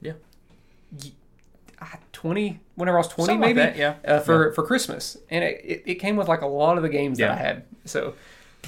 [0.00, 0.12] Yeah.
[1.80, 4.14] ah, 20 whenever I was 20 Something like maybe that, yeah.
[4.16, 6.88] uh, for for Christmas and it, it, it came with like a lot of the
[6.88, 7.28] games Yeah.
[7.28, 8.14] that I had so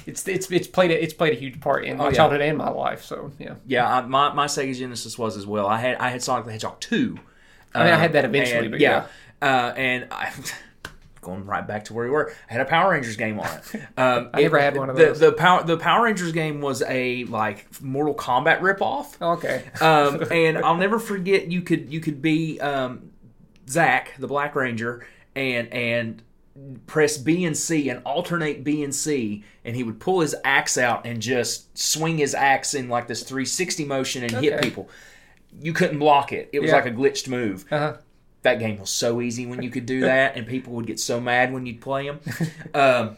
[0.05, 2.13] it's it's it's played a, it's played a huge part in my Oh, yeah.
[2.15, 5.67] childhood and my life so yeah yeah, I, my my Sega Genesis was as well.
[5.67, 7.17] I had I had Sonic the Hedgehog two.
[7.73, 9.05] I mean I had that eventually and, but yeah,
[9.41, 10.31] uh, and I.
[11.21, 13.75] Going right back to where we were, I had a Power Rangers game on it.
[13.95, 15.19] Um, I never had one of the, those.
[15.19, 19.21] The Power the Power Rangers game was a like Mortal Kombat ripoff.
[19.21, 23.11] okay um, and I'll never forget you could you could be um,
[23.69, 25.05] Zach, the Black Ranger,
[25.35, 26.23] and and
[26.87, 30.77] press B and C and alternate B and C, and he would pull his axe
[30.77, 34.89] out and just swing his axe in like this 360 motion and hit people.
[35.59, 36.49] You couldn't block it.
[36.53, 36.75] It was Yeah.
[36.77, 37.65] like a glitched move.
[37.71, 37.97] Uh-huh.
[38.43, 41.19] That game was so easy when you could do that, and people would get so
[41.21, 42.19] mad when you'd play them.
[42.73, 43.17] um,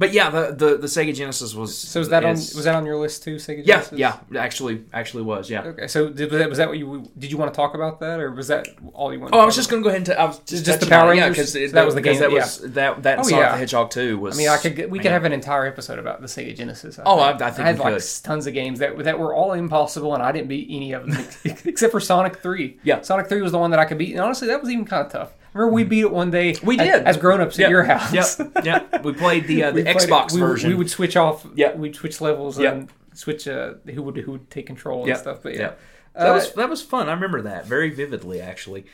[0.00, 1.76] but yeah, the, the the Sega Genesis was.
[1.78, 3.36] So was that on was that on your list too?
[3.36, 3.98] Sega Yeah, Genesis?
[3.98, 5.62] yeah, yeah, actually, actually was yeah.
[5.62, 7.30] Okay, so did, was that, was that what you did?
[7.30, 9.36] You want to talk about that, or was that all you wanted?
[9.36, 10.86] Oh, I was just going to go ahead and t- I was just, Just the
[10.86, 13.52] Power yeah, because So that was the game, That was that that Oh, Sonic yeah.
[13.52, 14.36] the Hedgehog two was.
[14.36, 16.98] I mean, I could we could have an entire episode about the Sega Genesis.
[16.98, 17.18] I Oh.
[17.18, 18.04] I- I think had we like could.
[18.24, 21.26] tons of games that that were all impossible, and I didn't beat any of them
[21.66, 22.78] except for Sonic Three.
[22.82, 23.02] Yeah.
[23.02, 25.04] Sonic Three was the one that I could beat, and honestly, that was even kind
[25.06, 25.32] of tough.
[25.52, 26.54] Remember, we beat it one day.
[26.62, 27.02] We did.
[27.04, 28.12] as, grown-ups Yep, at your house.
[28.38, 29.04] Yep, yep.
[29.04, 30.70] We played the uh, the Xbox we version.
[30.70, 31.46] We would switch off.
[31.54, 31.76] Yep.
[31.76, 32.72] We'd switch levels Yep.
[32.72, 35.38] and switch uh, who would who would take control and stuff.
[35.42, 35.72] But yeah.
[36.14, 37.08] Uh, that was that was fun.
[37.08, 38.86] I remember that very vividly, actually.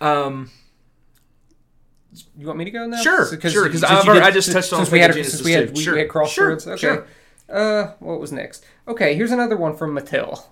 [0.00, 0.50] Um,
[2.36, 3.00] You want me to go now?
[3.00, 5.32] Sure, sure, 'cause since already- did- I just since- touched on since we had Genesis
[5.34, 6.64] since we had we, Sure, we had crossroads.
[6.64, 6.80] sure, okay.
[6.80, 7.06] sure.
[7.48, 8.64] Uh, what was next?
[8.88, 10.42] Okay, here's another one from Mattel,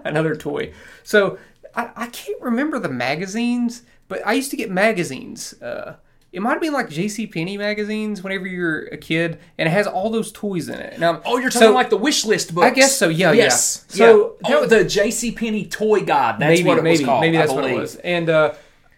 [0.04, 0.72] another toy.
[1.02, 1.38] So
[1.74, 5.54] I, I can't remember the magazines, but I used to get magazines.
[5.62, 5.96] Uh,
[6.32, 7.26] it might have been like J.C.
[7.28, 10.98] Penney magazines whenever you're a kid, and it has all those toys in it.
[10.98, 12.66] Now, oh, you're talking so like the wish list books.
[12.66, 13.86] I guess so, yeah, Yes.
[13.90, 13.96] yeah.
[14.06, 14.56] So yeah.
[14.56, 15.32] oh, the J.C.
[15.32, 16.38] Penney toy guide.
[16.38, 17.20] That's maybe what it maybe was called.
[17.22, 18.54] maybe that's what it was, and uh,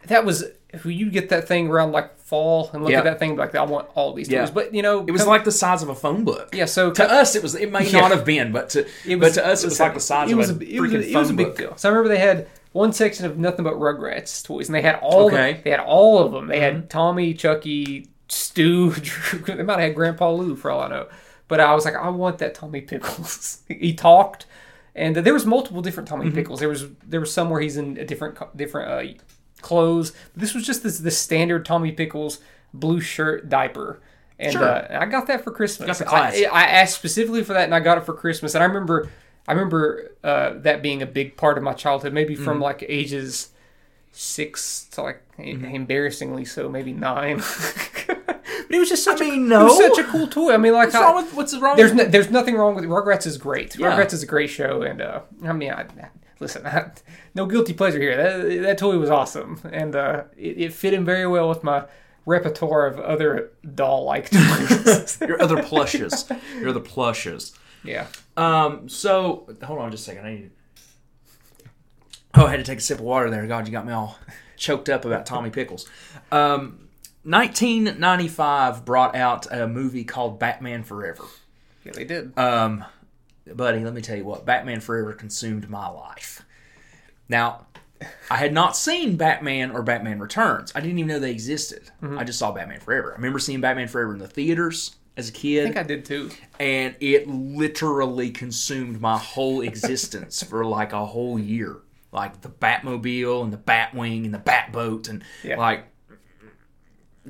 [0.06, 0.44] that was.
[0.70, 2.98] If you get that thing around like fall and look Yeah.
[2.98, 4.50] at that thing, like I want all these toys.
[4.50, 6.54] But you know, It was come- like the size of a phone book.
[6.54, 6.66] yeah.
[6.66, 7.54] So To us, it was.
[7.54, 8.00] It may Yeah.
[8.00, 10.32] not have been, but to It but to us, it was like the size it
[10.32, 11.56] of was a, a, it was freaking a, it was a phone big book.
[11.56, 11.76] deal.
[11.78, 14.96] So I remember they had one section of nothing but Rugrats toys, and they had
[15.02, 15.54] all Okay.
[15.54, 16.46] the, they had all of them.
[16.48, 16.76] They Mm-hmm.
[16.80, 19.40] had Tommy, Chucky, Stu, Drew.
[19.56, 21.08] They might have had Grandpa Lou for all I know.
[21.48, 23.62] But I was like, I want that Tommy Pickles.
[23.68, 24.44] he talked,
[24.94, 26.34] and there was multiple different Tommy Mm-hmm.
[26.34, 26.60] Pickles.
[26.60, 29.22] There was there was some where he's in a different different uh,
[29.62, 30.12] clothes.
[30.36, 32.40] This was just this this standard Tommy Pickles
[32.74, 34.00] blue shirt diaper.
[34.38, 34.62] And Sure.
[34.64, 35.98] uh, I got that for Christmas.
[35.98, 36.46] The I.
[36.52, 38.54] I asked specifically for that, and I got it for Christmas.
[38.54, 39.08] And I remember,
[39.48, 42.12] I remember uh, that being a big part of my childhood.
[42.12, 42.44] Maybe Mm-hmm.
[42.44, 43.48] from like ages
[44.12, 45.64] six to like Mm-hmm.
[45.66, 47.36] embarrassingly so, maybe nine.
[48.08, 49.20] but it was just such.
[49.20, 49.68] mean, a, no.
[49.68, 50.52] such a cool toy.
[50.52, 51.76] I mean, like What's I- wrong with what's wrong?
[51.76, 52.88] there's no, there's nothing wrong with it.
[52.88, 53.24] Rugrats.
[53.26, 53.76] Is great.
[53.76, 53.92] Yeah.
[53.96, 55.86] Rugrats is a great show, and uh, I mean, I,
[56.40, 56.90] listen, I,
[57.36, 58.16] no guilty pleasure here.
[58.16, 61.84] That, that toy was awesome, and uh, it, it fit in very well with my
[62.26, 65.18] repertoire of other doll-like toys.
[65.20, 66.28] your other plushes.
[66.58, 67.52] Your other plushes.
[67.88, 68.06] Yeah.
[68.36, 68.88] Um.
[68.88, 70.26] So hold on just a second.
[70.26, 70.50] I need.
[72.34, 73.46] Oh, I had to take a sip of water there.
[73.46, 74.18] God, you got me all
[74.56, 75.88] choked up about Tommy Pickles.
[76.30, 76.88] Um,
[77.24, 81.24] 1995 brought out a movie called Batman Forever.
[81.84, 82.38] Yeah, they did.
[82.38, 82.84] Um,
[83.46, 86.44] buddy, let me tell you what, Batman Forever consumed my life.
[87.28, 87.66] Now,
[88.30, 90.72] I had not seen Batman or Batman Returns.
[90.74, 91.90] I didn't even know they existed.
[92.02, 93.12] I just saw Batman Forever.
[93.12, 96.04] I remember seeing Batman Forever in the theaters as a kid I think I did
[96.04, 96.30] too.
[96.60, 101.78] and it literally consumed my whole existence for like a whole year.
[102.12, 105.58] Like the Batmobile and the Batwing and the Batboat and Yeah.
[105.58, 105.84] like,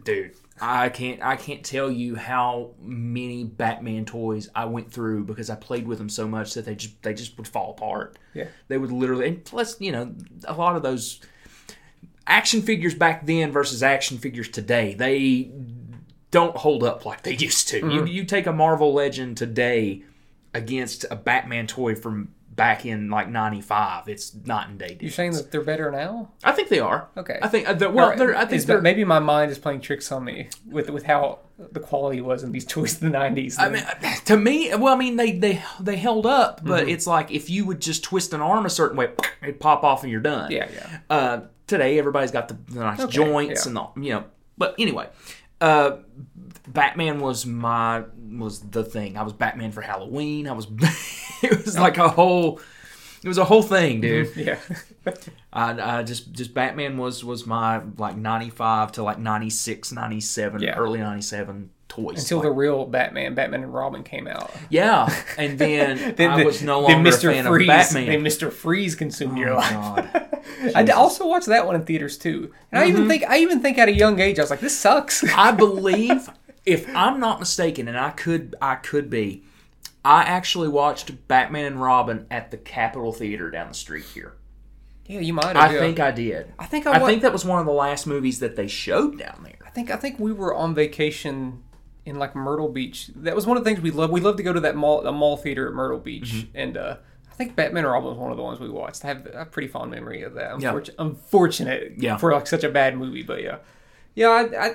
[0.04, 5.50] dude, I can't I can't tell you how many Batman toys I went through because
[5.50, 8.18] I played with them so much that they just they just would fall apart.
[8.34, 8.46] Yeah.
[8.68, 11.20] They would literally and plus you know a lot of those
[12.26, 15.50] action figures back then versus action figures today they
[16.30, 17.78] don't hold up like they used to.
[17.78, 20.02] You you take a Marvel Legend today
[20.54, 24.96] against a Batman toy from back in like '95, it's night and day.
[25.00, 26.30] You're saying that they're better now?
[26.42, 27.08] I think they are.
[27.16, 27.38] Okay.
[27.40, 30.24] I think uh, they're, well, they're, I think maybe my mind is playing tricks on
[30.24, 33.56] me with with how the quality was in these toys in the '90s.
[33.58, 33.84] I mean,
[34.24, 36.88] to me, well, I mean, they they they held up, but Mm-hmm.
[36.90, 39.10] it's like if you would just twist an arm a certain way,
[39.42, 40.50] it'd pop off and you're done.
[40.50, 40.98] yeah, yeah.
[41.08, 43.68] Uh, today, everybody's got the, the nice Okay, joints yeah.
[43.68, 44.24] and the you know.
[44.56, 45.08] But anyway,
[45.60, 45.98] uh,
[46.66, 49.16] Batman was my was the thing.
[49.16, 50.46] I was Batman for Halloween.
[50.48, 50.66] I was.
[51.42, 52.60] it was like a whole.
[53.22, 54.34] It was a whole thing, dude.
[54.36, 54.58] Yeah.
[55.52, 60.74] I, I just just Batman was was my like 95 to like 96 97 Yeah.
[60.74, 64.52] early 97 toys Until Like, the real Batman, Batman and Robin came out.
[64.70, 68.22] yeah and then, I the- was no then longer a fan Freeze, of Batman Then
[68.22, 68.52] Mr.
[68.52, 69.72] Freeze consumed your Oh, life.
[70.12, 70.24] God.
[70.74, 72.96] I also watched that one in theaters too, and I Mm-hmm.
[72.96, 75.22] even think I even think at a young age I was like, this sucks.
[75.24, 76.28] I believe
[76.66, 79.44] if I'm not mistaken and I could I could be
[80.04, 84.34] I actually watched Batman and Robin at the Capitol Theater down the street here
[85.06, 85.56] yeah, you might.
[85.56, 85.80] Have, I yeah.
[85.80, 88.40] think I did I think I, I think that was one of the last movies
[88.40, 91.62] that they showed down there I think I think we were on vacation
[92.08, 93.10] in like Myrtle Beach.
[93.16, 94.12] That was one of the things we loved.
[94.12, 96.56] We loved to go to that mall, the mall theater at Myrtle Beach, Mm-hmm.
[96.56, 96.96] and uh,
[97.30, 99.04] I think Batman or Robin was one of the ones we watched.
[99.04, 100.60] I have a pretty fond memory of that.
[100.60, 100.68] Yeah.
[100.70, 102.16] Unfortunate, unfortunate Yeah.
[102.16, 103.58] for like such a bad movie, but yeah,
[104.14, 104.28] yeah.
[104.28, 104.70] I, I,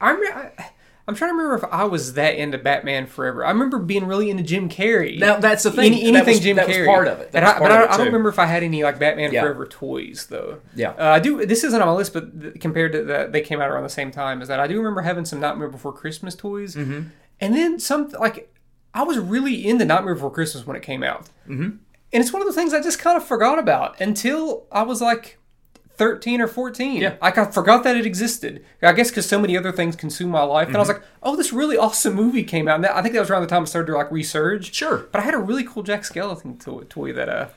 [0.00, 0.12] I,
[0.56, 0.70] I
[1.08, 3.42] I'm trying to remember if I was that into Batman Forever.
[3.44, 5.18] I remember being really into Jim Carrey.
[5.18, 5.86] Now, that's the thing.
[5.94, 6.84] Any, anything was- Jim Carrey.
[6.84, 7.32] part of it.
[7.32, 8.98] That And was I, part but I, I don't remember if I had any like
[8.98, 9.40] Batman Yeah.
[9.40, 10.60] Forever toys though.
[10.76, 10.90] Yeah.
[10.90, 11.46] Uh, I do.
[11.46, 13.88] This isn't on my list, but th- compared to that, they came out around the
[13.88, 14.42] same time.
[14.42, 17.08] Is that I do remember having some Nightmare Before Christmas toys, mm-hmm.
[17.40, 18.54] and then some like
[18.92, 21.62] I was really into Nightmare Before Christmas when it came out, mm-hmm.
[21.62, 21.80] and
[22.12, 25.38] it's one of the things I just kind of forgot about until I was like.
[25.98, 27.00] 13 or 14.
[27.00, 27.16] Yeah.
[27.20, 28.64] I forgot that it existed.
[28.82, 30.68] I guess because so many other things consume my life.
[30.68, 31.00] And I was Mm-hmm.
[31.02, 32.76] like, oh, this really awesome movie came out.
[32.76, 34.72] And that, I think that was around the time I started to like resurge.
[34.72, 34.98] Sure.
[35.12, 37.48] But I had a really cool Jack Skellington toy, toy that, uh,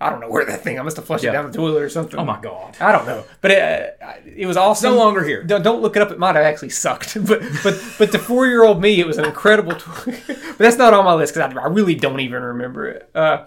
[0.00, 1.30] I don't know where that thing, I must have flushed Yeah.
[1.30, 2.18] it down the toilet or something.
[2.18, 2.76] Oh my god.
[2.80, 4.92] I don't know, but it, uh, it was awesome.
[4.92, 5.42] No longer here.
[5.44, 6.10] Don't, don't look it up.
[6.10, 9.16] It might have actually sucked, but but but to four year old me, it was
[9.18, 10.18] an incredible toy.
[10.26, 13.08] but that's not on my list because I, I really don't even remember it.
[13.14, 13.46] Uh,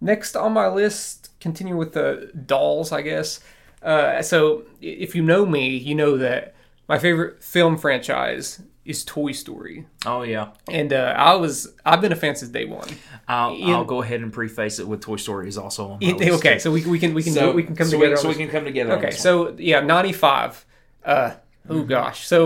[0.00, 3.40] next on my list, continue with the dolls, I guess.
[3.82, 6.54] Uh, so if you know me, you know that
[6.88, 10.46] my favorite film franchise is Toy Story, Oh yeah.
[10.70, 11.54] and uh, I was
[11.84, 12.88] I've been a fan since day one.
[13.28, 16.06] I'll, In- I'll go ahead and preface it with Toy Story is also on my
[16.08, 16.32] It- list.
[16.38, 18.14] okay, so we, we can we can So do, we can come so together.
[18.16, 18.92] We, so we can come together.
[18.98, 20.64] Okay, so yeah, ninety five.
[21.04, 21.30] Uh,
[21.68, 21.88] oh Mm-hmm.
[21.88, 22.38] gosh, so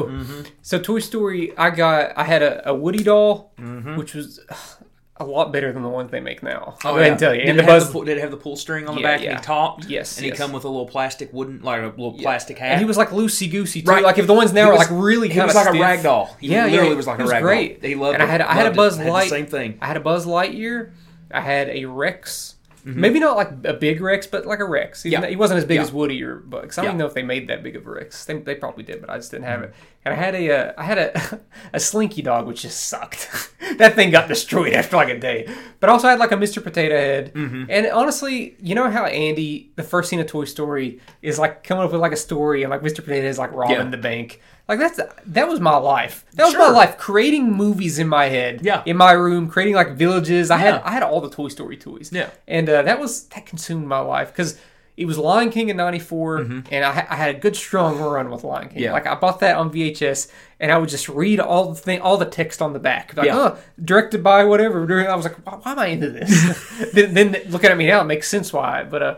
[0.62, 1.42] so Toy Story.
[1.58, 3.96] I got I had a, a Woody doll, Mm-hmm.
[3.96, 4.84] which was ugh,
[5.20, 6.74] a lot better than the ones they make now.
[6.84, 7.10] Oh, I'll go ahead yeah.
[7.12, 7.40] and tell you.
[7.42, 8.94] Did, And it the have Buzz, the, pull- did it have the pull string on
[8.96, 9.84] the Yeah, back and he talked?
[9.86, 12.72] Yes, And he come with a little plastic wooden, like a little plastic hat.
[12.72, 13.90] and he was like loosey goosey too.
[13.90, 14.02] Right.
[14.02, 16.02] Like if the ones now He are was- like really he was like a rag
[16.02, 16.36] doll.
[16.40, 17.80] He Yeah, literally yeah, was like he a was rag great.
[17.82, 17.88] doll.
[17.88, 18.30] He loved and I it.
[18.30, 18.70] had I had a.
[18.74, 19.28] Buzz Had Light.
[19.30, 19.78] same thing.
[19.82, 20.92] I had a Buzz Lightyear.
[21.30, 22.56] I had a Rex.
[22.80, 23.00] Mm-hmm.
[23.00, 25.04] Maybe not like a big Rex, but like a Rex.
[25.06, 25.28] Even Yeah.
[25.28, 25.82] He wasn't as big Yeah.
[25.82, 26.78] as Woody or Bugs.
[26.78, 26.90] I don't Yeah.
[26.92, 28.24] even know if they made that big of a Rex.
[28.24, 29.68] They, they probably did, but I just didn't have Mm-hmm.
[29.70, 29.74] it.
[30.02, 31.40] And I had a uh, I had a
[31.74, 33.28] a Slinky dog, which just sucked.
[33.76, 35.46] that thing got destroyed after like a day.
[35.78, 36.62] But also I had like a Mr.
[36.64, 37.34] Potato Head.
[37.34, 37.64] Mm-hmm.
[37.68, 41.84] And honestly, you know how Andy, the first scene of Toy Story, is like coming
[41.84, 42.96] up with like a story, and like Mr.
[43.04, 44.40] Potato Head is like robbing the bank.
[44.70, 46.24] Like that's that was my life.
[46.34, 46.96] That was my life.
[46.96, 48.60] Creating movies in my head.
[48.62, 48.84] Yeah.
[48.86, 50.48] In my room, creating like villages.
[50.48, 52.12] I had I had all the Toy Story toys.
[52.12, 52.30] Yeah.
[52.46, 54.60] And uh, that was that consumed my life because
[54.96, 56.36] it was Lion King in '94,
[56.70, 58.76] and I, I had a good strong run with Lion King.
[58.76, 58.84] Mm-hmm.
[58.84, 58.92] Yeah.
[58.92, 60.30] Like I bought that on VHS,
[60.60, 63.26] and I would just read all the thing, all the text on the back, like
[63.26, 63.36] Yeah.
[63.38, 64.86] oh, directed by whatever.
[65.10, 66.92] I was like, why, why am I into this?
[66.92, 68.84] then, then looking at me now, it makes sense why.
[68.84, 69.14] But uh,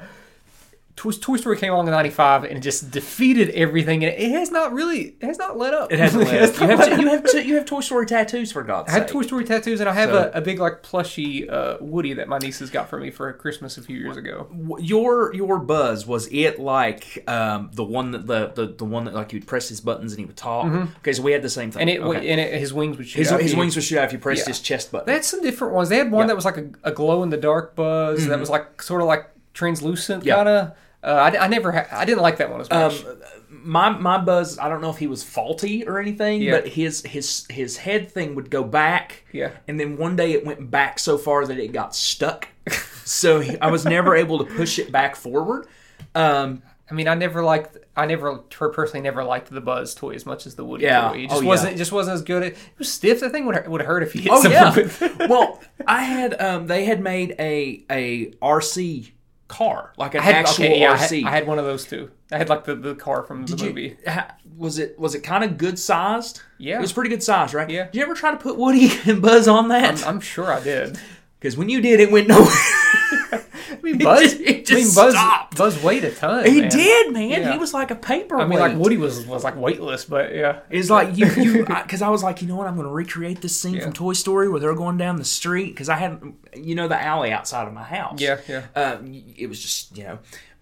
[0.95, 4.75] Toy, Toy Story came along in '95 and just defeated everything, and it has not
[4.75, 5.91] really, it has not let up.
[5.91, 6.61] It hasn't let up.
[6.61, 8.97] You have, to, you have to, you have Toy Story tattoos for God's sake.
[8.97, 9.11] I have.
[9.11, 12.29] Toy Story tattoos, and I have So- a, a big like plushy uh, Woody that
[12.29, 14.49] my nieces got for me for Christmas a few years ago.
[14.81, 19.15] Your your buzz was it like um, the one that the, the the one that
[19.15, 20.67] like you'd press his buttons and he would talk?
[20.99, 21.89] Okay, so we had the same thing.
[21.89, 22.03] Mm-hmm.
[22.03, 22.31] And it, Okay.
[22.31, 23.41] and it, his wings would shoot his, out.
[23.41, 24.49] his wings would shoot out if you pressed Yeah.
[24.51, 25.07] his chest button.
[25.07, 25.89] They had some different ones.
[25.89, 26.21] They had one Yeah.
[26.25, 26.29] Mm-hmm.
[26.29, 29.07] that was like a, a glow in the dark buzz that was like sort of
[29.09, 30.37] like translucent Yeah.
[30.37, 30.73] kind of.
[31.05, 33.05] Uh, I, I never ha- I didn't like that one as much.
[33.05, 33.17] Um,
[33.51, 36.53] my my buzz, I don't know if he was faulty or anything, Yeah.
[36.61, 39.25] but his his his head thing would go back.
[39.33, 39.51] Yeah.
[39.67, 42.47] And then one day it went back so far that it got stuck.
[43.05, 45.67] so he, I was never able to push it back forward.
[46.15, 47.79] Um, I mean, I never liked.
[47.97, 51.09] I never personally never liked the Buzz toy as much as the Woody Yeah.
[51.11, 51.25] toy.
[51.25, 51.75] It just Oh, wasn't.
[51.75, 52.43] It just wasn't as good.
[52.45, 53.19] It was stiff.
[53.21, 55.27] That thing would would have hurt if you hit oh someone yeah.
[55.29, 59.11] well, I had um, they had made a a RC
[59.53, 61.25] car like an I had, actual okay, yeah, I had, RC.
[61.27, 62.11] I had one of those too.
[62.33, 63.97] I had like the, the car from the Did you- movie.
[64.07, 66.41] ha- was it was it kind of good sized?
[66.59, 66.79] Yeah.
[66.79, 67.69] it was pretty good size, right?
[67.69, 67.85] Yeah.
[67.87, 70.07] Did you ever try to put Woody and Buzz on that?
[70.07, 70.99] I'm sure I did.
[71.43, 72.47] Because when you did, it went nowhere.
[73.85, 74.21] I mean, Buzz.
[74.23, 75.13] just- it I mean, Buzz.
[75.15, 75.57] stopped.
[75.57, 76.45] Buzz weighed a ton.
[76.47, 76.71] he man.
[76.71, 77.31] did, man.
[77.31, 77.53] Yeah.
[77.53, 78.39] He was like a paper.
[78.39, 80.61] I mean, like Woody was was like weightless, but yeah.
[80.71, 82.67] It's like you, you, because I, was like, you know what?
[82.67, 83.83] I'm going to recreate this scene Yeah.
[83.85, 86.23] from Toy Story where they're going down the street because I had,
[86.55, 88.21] you know, the alley outside of my house.
[88.21, 88.67] Yeah, yeah.
[88.77, 90.19] Um, it was just, you know,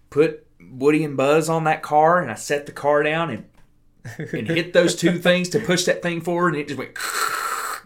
[0.09, 3.45] put Woody and Buzz on that car, and I set the car down and
[4.33, 6.91] and hit those two things to push that thing forward, and it just went.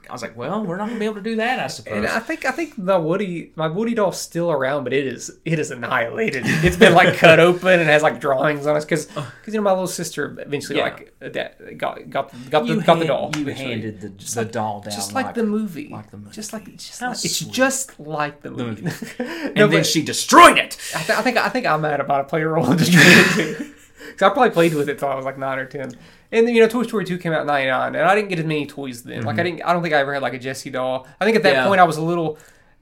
[0.10, 1.98] I was like, well, we're not going to be able to do that, I suppose.
[1.98, 5.32] And I think I think the Woody my Woody doll's still around, but it is
[5.46, 6.44] it is annihilated.
[6.46, 9.62] It's been like cut open and has like drawings on it because because you know
[9.62, 10.84] my little sister eventually Yeah.
[10.86, 13.32] like uh, that got got the, got the you got the doll.
[13.36, 13.70] You eventually.
[13.72, 16.32] handed the, the doll down, just like, the movie, like the movie.
[16.36, 18.86] just like just like, it's just like the movie.
[19.20, 20.78] and no, then she destroyed it.
[20.96, 22.28] I, th- I think I think I'm mad about it.
[22.28, 23.72] Play a role in destroying it too.
[24.08, 25.92] Because I probably played with it till I was like nine or ten.
[26.32, 28.46] And you know, Toy Story two came out in '99, and I didn't get as
[28.46, 29.24] many toys then.
[29.24, 29.64] Like I didn't.
[29.64, 31.08] I don't think I ever had like a Jessie doll.
[31.20, 31.62] I think at that Mm-hmm.
[31.64, 31.68] Yeah.
[31.68, 32.38] point I was a little.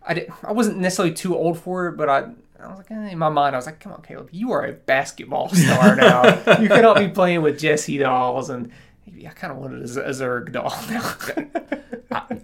[0.06, 2.26] I didn't, I wasn't necessarily too old for it, but I.
[2.62, 4.64] I was like, eh, in my mind, I was like, "Come on, Caleb, you are
[4.66, 6.24] a basketball star now.
[6.62, 8.72] you cannot be playing with Jessie dolls." And
[9.06, 11.68] maybe I kind of wanted a, Z- a Zurg doll now.
[12.12, 12.38] I-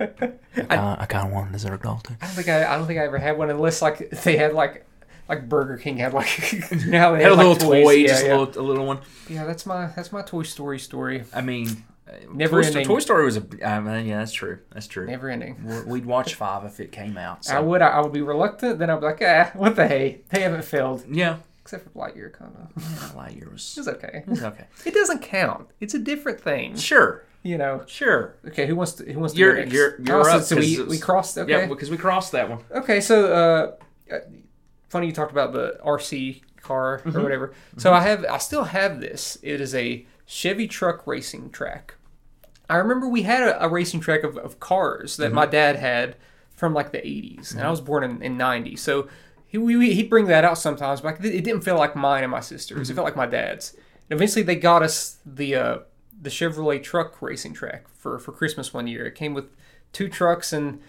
[0.00, 2.14] I, I kind of wanted a dessert doll too.
[2.20, 4.52] I don't think I, I don't think I ever had one unless like they had
[4.52, 4.84] like
[5.28, 7.84] like Burger King had like how they Had a like, little toys?
[7.84, 8.36] toy, yeah, just yeah.
[8.36, 8.98] a little, a little one.
[9.28, 11.24] yeah, that's my that's my Toy Story story.
[11.32, 11.84] I mean,
[12.32, 12.84] Never Toy, ending.
[12.86, 13.44] Toy Story was a.
[13.66, 14.58] I mean, yeah, that's true.
[14.72, 15.06] That's true.
[15.06, 15.86] Never ending.
[15.86, 17.48] We'd watch five if it came out.
[17.50, 18.78] I would I would be reluctant.
[18.78, 20.20] Then I'd be like, ah, what the hey?
[20.30, 22.82] They haven't failed Yeah, except for Lightyear, kind of.
[23.14, 23.74] Lightyear was.
[23.78, 24.24] It's okay.
[24.26, 24.66] It's okay.
[24.84, 25.68] It doesn't count.
[25.80, 26.76] It's a different thing.
[26.76, 27.82] Sure, You know.
[27.86, 28.34] sure.
[28.48, 29.72] Okay, who wants to who wants to You're- go next?
[29.72, 31.38] you're- you're Oh, so- up, So we, we crossed.
[31.38, 31.50] Okay.
[31.50, 32.58] Yeah, because we crossed that one.
[32.72, 34.18] Okay, so uh, uh,
[34.92, 37.18] funny you talked about the RC car Mm-hmm.
[37.18, 37.52] or whatever.
[37.78, 39.36] So I have, I still have this.
[39.42, 41.94] It is a Chevy truck racing track.
[42.70, 45.34] I remember we had a, a racing track of, of cars that Mm-hmm.
[45.34, 46.14] my dad had
[46.54, 48.76] from like the 80s, and I was born in, in 90.
[48.76, 49.08] So
[49.48, 52.40] he, we, he'd bring that out sometimes, but it didn't feel like mine and my
[52.40, 52.82] sister's.
[52.86, 52.92] Mm-hmm.
[52.92, 53.72] It felt like my dad's.
[54.08, 55.78] And eventually they got us the uh,
[56.20, 59.04] the Chevrolet truck racing track for, for Christmas one year.
[59.06, 59.46] It came with
[59.92, 60.80] two trucks and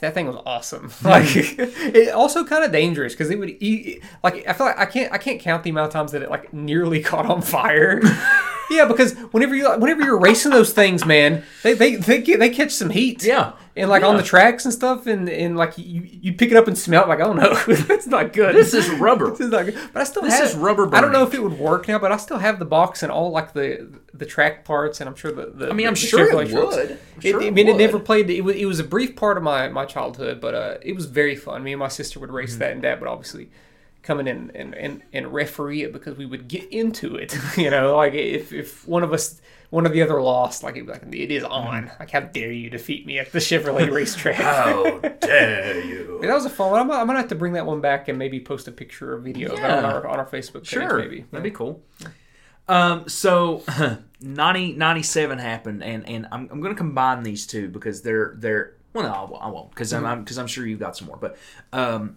[0.00, 0.92] that thing was awesome.
[1.02, 4.02] Like it also kind of dangerous because it would eat.
[4.22, 6.30] Like I feel like I can't I can't count the amount of times that it
[6.30, 8.00] like nearly caught on fire.
[8.70, 12.50] yeah, because whenever you whenever you're racing those things, man, they they they, get, they
[12.50, 13.24] catch some heat.
[13.24, 13.52] Yeah.
[13.78, 16.66] And like on the tracks and stuff, and, and like you, you pick it up
[16.68, 18.54] and smell it, like oh no, that's not good.
[18.54, 19.30] This is rubber.
[19.30, 19.78] This is not good.
[19.92, 21.98] But I still This have is rubber I don't know if it would work now,
[21.98, 25.14] but I still have the box and all like the the track parts, and I'm
[25.14, 25.46] sure the.
[25.46, 26.90] the I mean, I'm the sure it would.
[26.92, 28.28] I'm It, sure I mean, it never played.
[28.30, 31.06] It was, it was a brief part of my, my childhood, but uh, it was
[31.06, 31.62] very fun.
[31.62, 32.36] Me and my sister would Mm-hmm.
[32.36, 33.48] race that, and Dad would obviously
[34.02, 37.36] come in and, and, and, and referee it because we would get into it.
[37.56, 39.40] you know, like if, if one of us,
[39.70, 41.84] one of the other lost, like, be like it is on.
[41.84, 42.00] Mm-hmm.
[42.00, 44.36] Like, how dare you defeat me at the Chevrolet racetrack?
[44.36, 46.18] How dare you?
[46.22, 46.80] that was a fun one.
[46.80, 49.18] I'm, I'm gonna have to bring that one back and maybe post a picture or
[49.18, 50.68] video of that on our on our Facebook page.
[50.68, 51.24] Sure, maybe.
[51.30, 51.82] that'd be cool.
[52.68, 53.62] Um, so
[54.20, 58.74] 90, 97 happened, and and I'm, I'm going to combine these two because they're they're
[58.92, 61.16] well, no, I won't- because I'm because I'm, sure you've got some more.
[61.16, 61.36] But
[61.72, 62.16] um,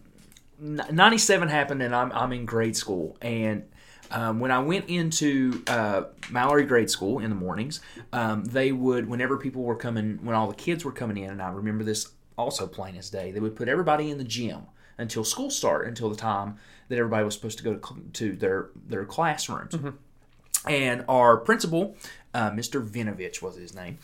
[0.60, 3.64] 97 happened, and I'm I'm in grade school, and
[4.12, 7.82] um, when I went into uh, Mallory grade school in the mornings,
[8.14, 11.42] um, they would whenever people were coming, when all the kids were coming in, and
[11.42, 14.62] I remember this also plain as day, they would put everybody in the gym
[14.98, 16.58] until school started, until the time
[16.90, 19.76] that everybody was supposed to go to, to their their classrooms
[20.68, 21.96] and our principal,
[22.34, 22.86] uh, Mr.
[22.86, 23.98] Vinovich was his name,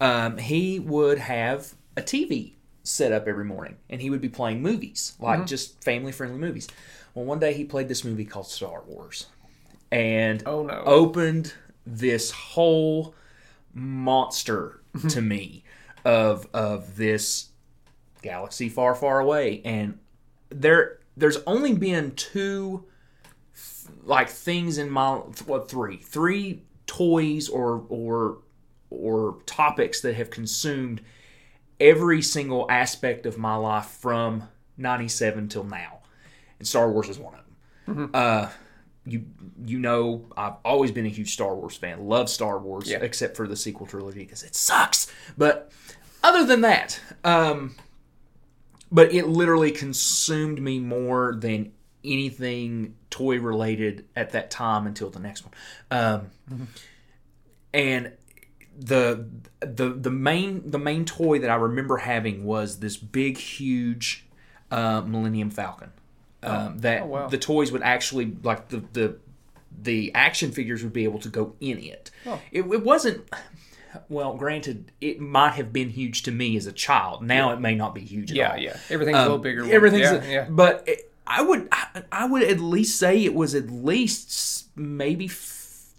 [0.00, 2.52] um, he would have a TV
[2.82, 6.68] set up every morning, and he would be playing movies, like just family friendly movies.
[7.14, 9.26] Well, one day he played this movie called Star Wars,
[9.94, 10.82] and Oh, no.
[10.84, 11.54] opened
[11.86, 13.14] this whole
[13.72, 15.64] monster to me
[16.04, 17.48] of of this
[18.22, 19.98] galaxy far, far away, and
[20.50, 22.84] there there's only been two
[24.02, 25.14] like things in my
[25.46, 28.38] what three three toys or or
[28.90, 31.00] or topics that have consumed
[31.80, 34.44] every single aspect of my life from
[34.76, 35.98] 97 till now.
[36.58, 37.40] And star wars is one of
[37.96, 38.10] them.
[38.14, 38.48] Uh
[39.06, 39.24] you
[39.64, 42.98] you know i've always been a huge star wars fan love star wars Yeah.
[43.02, 45.70] except for the sequel trilogy because it sucks but
[46.22, 47.74] other than that um
[48.90, 51.72] but it literally consumed me more than
[52.04, 55.54] anything toy related at that time until the next one.
[55.90, 56.68] Um,
[57.72, 58.12] and
[58.78, 59.28] the
[59.60, 64.26] the the main the main toy that I remember having was this big huge
[64.70, 65.90] uh, Millennium Falcon.
[66.46, 67.28] Um, that Oh, wow.
[67.28, 69.16] the toys would actually like the the
[69.82, 72.10] the action figures would be able to go in it.
[72.26, 72.40] Oh.
[72.52, 73.28] It, it wasn't
[74.08, 77.22] well, granted, it might have been huge to me as a child.
[77.22, 78.58] Now it may not be huge at Yeah, all.
[78.58, 78.76] yeah.
[78.90, 79.64] Everything's a little bigger.
[79.72, 80.46] Everything's, yeah, yeah.
[80.50, 85.28] but it, I would, I, I would at least say it was at least maybe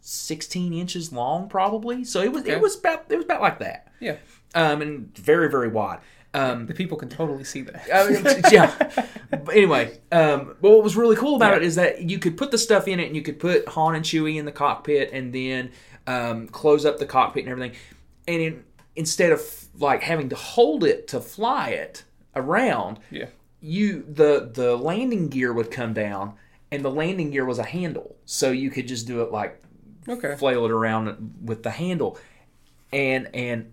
[0.02, 2.04] sixteen inches long, probably.
[2.04, 2.54] So it was, Okay.
[2.54, 4.18] it was about, it was about like that, yeah.
[4.54, 6.00] um, and very, very wide.
[6.36, 7.88] Um, The people can totally see that.
[7.94, 8.74] I mean, yeah.
[9.30, 12.52] But anyway, um, but what was really cool about it is that you could put
[12.52, 15.34] the stuff in it, and you could put Han and Chewie in the cockpit, and
[15.34, 15.72] then
[16.08, 17.78] um, close up the cockpit and everything.
[18.28, 18.64] And in,
[18.96, 19.42] instead of
[19.80, 22.04] like having to hold it to fly it
[22.36, 23.28] around, yeah.
[23.62, 26.34] you the the landing gear would come down,
[26.72, 29.62] and the landing gear was a handle, so you could just do it like
[30.08, 30.36] Okay.
[30.36, 32.18] flail it around with the handle,
[32.92, 33.72] and and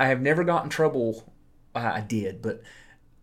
[0.00, 1.30] I have never gotten in trouble.
[1.74, 2.62] I I did, but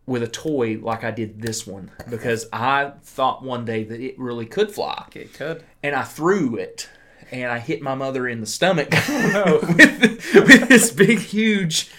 [0.06, 4.20] with a toy like I did this one because I thought one day that it
[4.20, 5.64] really could fly, Okay, could.
[5.84, 6.90] and I threw it,
[7.32, 9.60] and I hit my mother in the stomach oh.
[9.78, 11.90] with, with this big huge.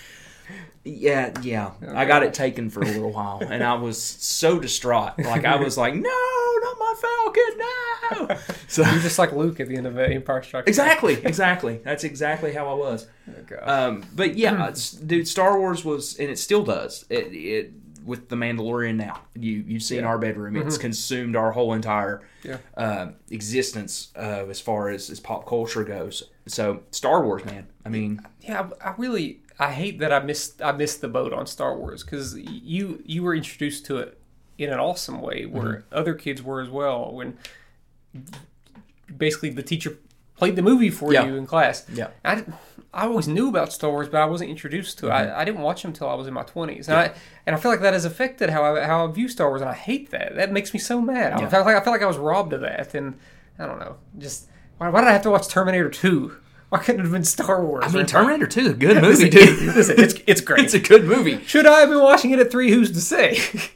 [0.84, 1.70] Yeah, yeah.
[1.94, 5.16] I got it taken for a little while, and I was so distraught.
[5.18, 6.00] Like I was like, "No,
[6.62, 8.36] not my Falcon, no.
[8.68, 11.80] so You're just like Luke at the end of uh, Empire Strikes exactly, exactly.
[11.84, 13.06] That's exactly how I was.
[13.62, 14.72] Oh, Um, but yeah,
[15.06, 17.04] dude, Star Wars was, and it still does.
[17.08, 17.72] It, it
[18.04, 19.20] with the Mandalorian now.
[19.36, 20.56] You you've seen our bedroom.
[20.56, 22.56] It's consumed our whole entire Yeah.
[22.76, 26.24] uh, existence uh, as far as, as pop culture goes.
[26.48, 27.68] So Star Wars, man.
[27.86, 31.32] I mean, Yeah, I, I really I hate that I missed I missed the boat
[31.32, 34.18] on Star Wars because you you were introduced to it
[34.58, 35.94] in an awesome way where mm-hmm.
[35.98, 37.12] other kids were as well.
[37.12, 37.38] When
[39.16, 39.98] basically the teacher
[40.36, 41.26] played the movie for Yeah.
[41.26, 41.86] you in class.
[41.92, 42.08] Yeah.
[42.24, 42.44] I,
[42.92, 45.10] I always knew about Star Wars, but I wasn't introduced to it.
[45.10, 45.30] Mm-hmm.
[45.36, 47.12] I, I didn't watch them until I was in my twenties, and I
[47.46, 49.70] and I feel like that has affected how I how I view Star Wars, and
[49.70, 50.34] I hate that.
[50.34, 51.34] That makes me so mad.
[51.34, 51.48] I Yeah.
[51.48, 53.16] felt like I like I was robbed of that, and
[53.60, 53.94] I don't know.
[54.18, 54.48] Just
[54.78, 56.36] why, why did I have to watch Terminator Two?
[56.72, 57.84] Why couldn't it have been Star Wars?
[57.86, 59.74] I mean, Or- Terminator Two, a good movie, Listen, dude.
[59.76, 60.60] listen, it's it's great.
[60.64, 61.44] it's a good movie.
[61.44, 62.70] Should I have been watching it at three?
[62.70, 63.38] Who's to say?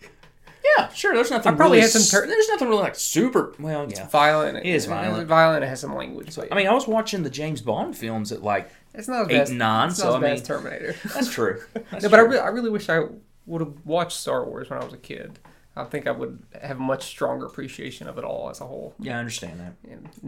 [0.79, 1.15] Yeah, sure.
[1.15, 1.53] There's nothing.
[1.53, 3.55] I probably really had some ter- there's nothing really like super.
[3.59, 4.09] Well, yeah.
[4.09, 4.59] violent.
[4.59, 5.29] It is violent.
[5.29, 5.63] Violent.
[5.63, 6.35] It has some language.
[6.35, 9.49] But I mean, I was watching the James Bond films at like it's not as
[9.49, 10.97] eight and nine, It's so, I mean- Terminator.
[11.15, 11.63] that's true.
[11.91, 12.33] That's no, but I, true.
[12.33, 13.05] re- I really wish I
[13.47, 15.39] would have watched Star Wars when I was a kid.
[15.77, 18.95] I think I would have a much stronger appreciation of it all as a whole.
[18.99, 19.75] yeah, I understand that.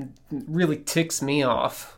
[0.00, 0.08] It
[0.46, 1.97] really ticks me off.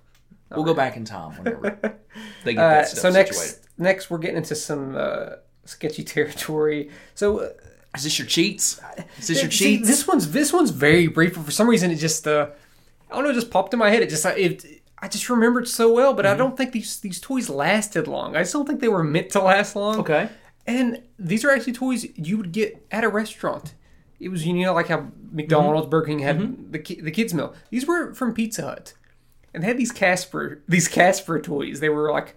[0.51, 1.79] We'll go back in time whenever
[2.45, 3.69] they get Uh, that so next, situated.
[3.79, 5.27] next we're getting into some uh,
[5.65, 6.91] sketchy territory.
[7.15, 7.49] So uh,
[7.97, 8.81] Is this your cheats?
[9.19, 9.89] Is this your See, cheats?
[9.89, 12.49] this one's this one's very brief, but for some reason it just uh,
[13.11, 14.03] I don't know, it just popped in my head.
[14.03, 14.65] It just it,
[15.03, 16.17] I just remembered so well, Mm-hmm.
[16.17, 18.37] but I don't think these these toys lasted long.
[18.37, 19.99] I just don't think they were meant to last long.
[20.01, 20.29] okay.
[20.67, 23.75] And these are actually toys you would get at a restaurant.
[24.21, 25.91] It was you know like how McDonald's, Mm-hmm.
[25.91, 27.55] Burger King had the the kids meal.
[27.71, 28.93] These were from Pizza Hut,
[29.55, 31.81] and they had these Casper these Casper toys.
[31.81, 32.37] They were like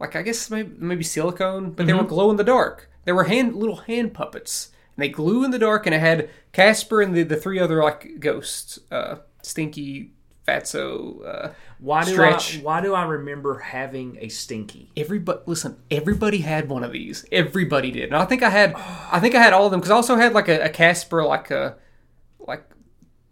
[0.00, 2.02] like I guess maybe, maybe silicone, but they Mm-hmm.
[2.02, 2.90] were glow in the dark.
[3.04, 5.86] They were hand little hand puppets, and they glue in the dark.
[5.86, 10.12] And it had Casper and the the three other like ghosts, uh, Stinky,
[10.46, 11.24] Fatso.
[11.26, 12.58] Uh, Why do Stretch.
[12.58, 14.90] I why do I remember having a stinky?
[14.96, 15.78] Everybody, listen.
[15.90, 17.24] Everybody had one of these.
[17.32, 18.74] Everybody did, and I think I had.
[18.76, 21.24] I think I had all of them because I also had like a, a Casper,
[21.24, 21.76] like a
[22.38, 22.64] like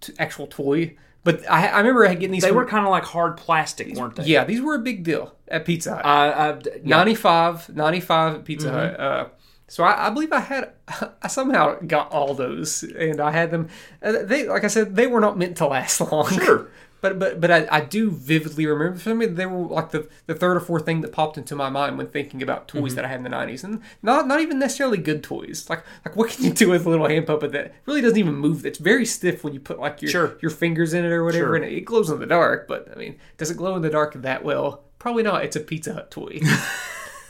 [0.01, 0.97] t- actual toy.
[1.27, 2.43] But I, I remember getting these.
[2.43, 4.25] They from- were kind of like hard plastic, weren't they?
[4.27, 6.07] yeah, these were a big deal at Pizza Hut.
[6.07, 6.71] I, I, yeah.
[6.85, 9.01] 95, 95 at Pizza Hut.
[9.01, 9.27] Uh,
[9.67, 10.71] so I, I believe I had,
[11.23, 13.69] I somehow got all those, and I had them.
[14.01, 16.31] Uh, they, like I said, they were not meant to last long.
[16.31, 16.69] Sure.
[17.07, 18.99] But but but I, I do vividly remember.
[18.99, 21.69] For me, they were like the, the third or fourth thing that popped into my
[21.71, 22.97] mind when thinking about toys Mm-hmm.
[22.97, 25.69] that I had in the nineties, and not not even necessarily good toys.
[25.71, 28.35] Like like what can you do with a little hand puppet that really doesn't even
[28.35, 28.63] move?
[28.63, 30.39] That's very stiff when you put like your Sure.
[30.43, 31.57] your fingers in it or whatever, Sure.
[31.57, 32.67] and it glows in the dark.
[32.67, 34.83] But I mean, does it glow in the dark that well?
[34.99, 35.45] Probably not.
[35.45, 36.41] It's a Pizza Hut toy.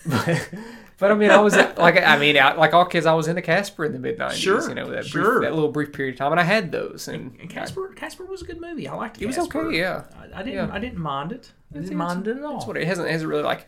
[0.06, 0.48] but,
[0.98, 3.42] but I mean, I was like, I mean, I, like all kids, I was into
[3.42, 4.32] Casper in the mid '90s.
[4.32, 5.38] Sure, you know that sure.
[5.40, 7.08] brief, that little brief period of time, and I had those.
[7.08, 8.88] And, And Casper, Casper was a good movie.
[8.88, 9.24] I liked it.
[9.24, 10.04] it was okay, yeah.
[10.18, 10.68] I, I didn't.
[10.68, 10.74] Yeah.
[10.74, 11.52] I didn't mind it.
[11.74, 12.54] I didn't mind it at all.
[12.54, 13.66] That's what it hasn't hasn't really like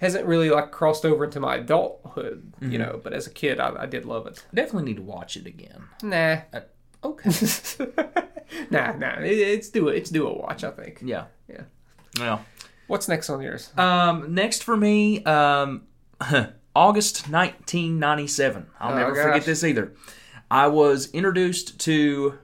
[0.00, 2.72] hasn't really like crossed over into my adulthood, Mm-hmm.
[2.72, 3.00] you know.
[3.02, 4.44] But as a kid, I, I did love it.
[4.54, 5.82] Definitely need to watch it again.
[6.02, 6.60] Nah, Uh,
[7.04, 7.30] okay.
[8.70, 9.20] nah, nah.
[9.20, 10.64] It, it's do it it's do a watch.
[10.64, 11.00] I think.
[11.04, 11.24] yeah.
[11.48, 11.62] Yeah.
[12.18, 12.44] Well.
[12.88, 13.70] What's next on yours?
[13.76, 15.82] Um, next for me, um,
[16.78, 18.66] August 1997.
[18.78, 19.24] I'll Oh, never gosh.
[19.24, 19.92] forget this either.
[20.50, 22.38] I was introduced to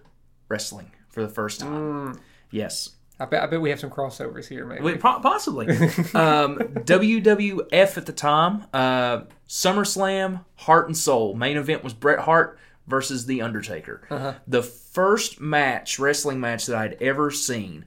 [0.48, 2.14] wrestling for the first time.
[2.14, 2.18] Mm.
[2.50, 4.98] Yes, I bet I bet we have some crossovers here, maybe.
[4.98, 5.68] Po- possibly.
[6.14, 11.34] um, WWF at the time, uh, SummerSlam, Heart and Soul.
[11.34, 12.58] Main event was Bret Hart
[12.88, 14.02] versus The Undertaker.
[14.10, 14.34] Uh-huh.
[14.48, 17.84] The first match, wrestling match that I'd ever seen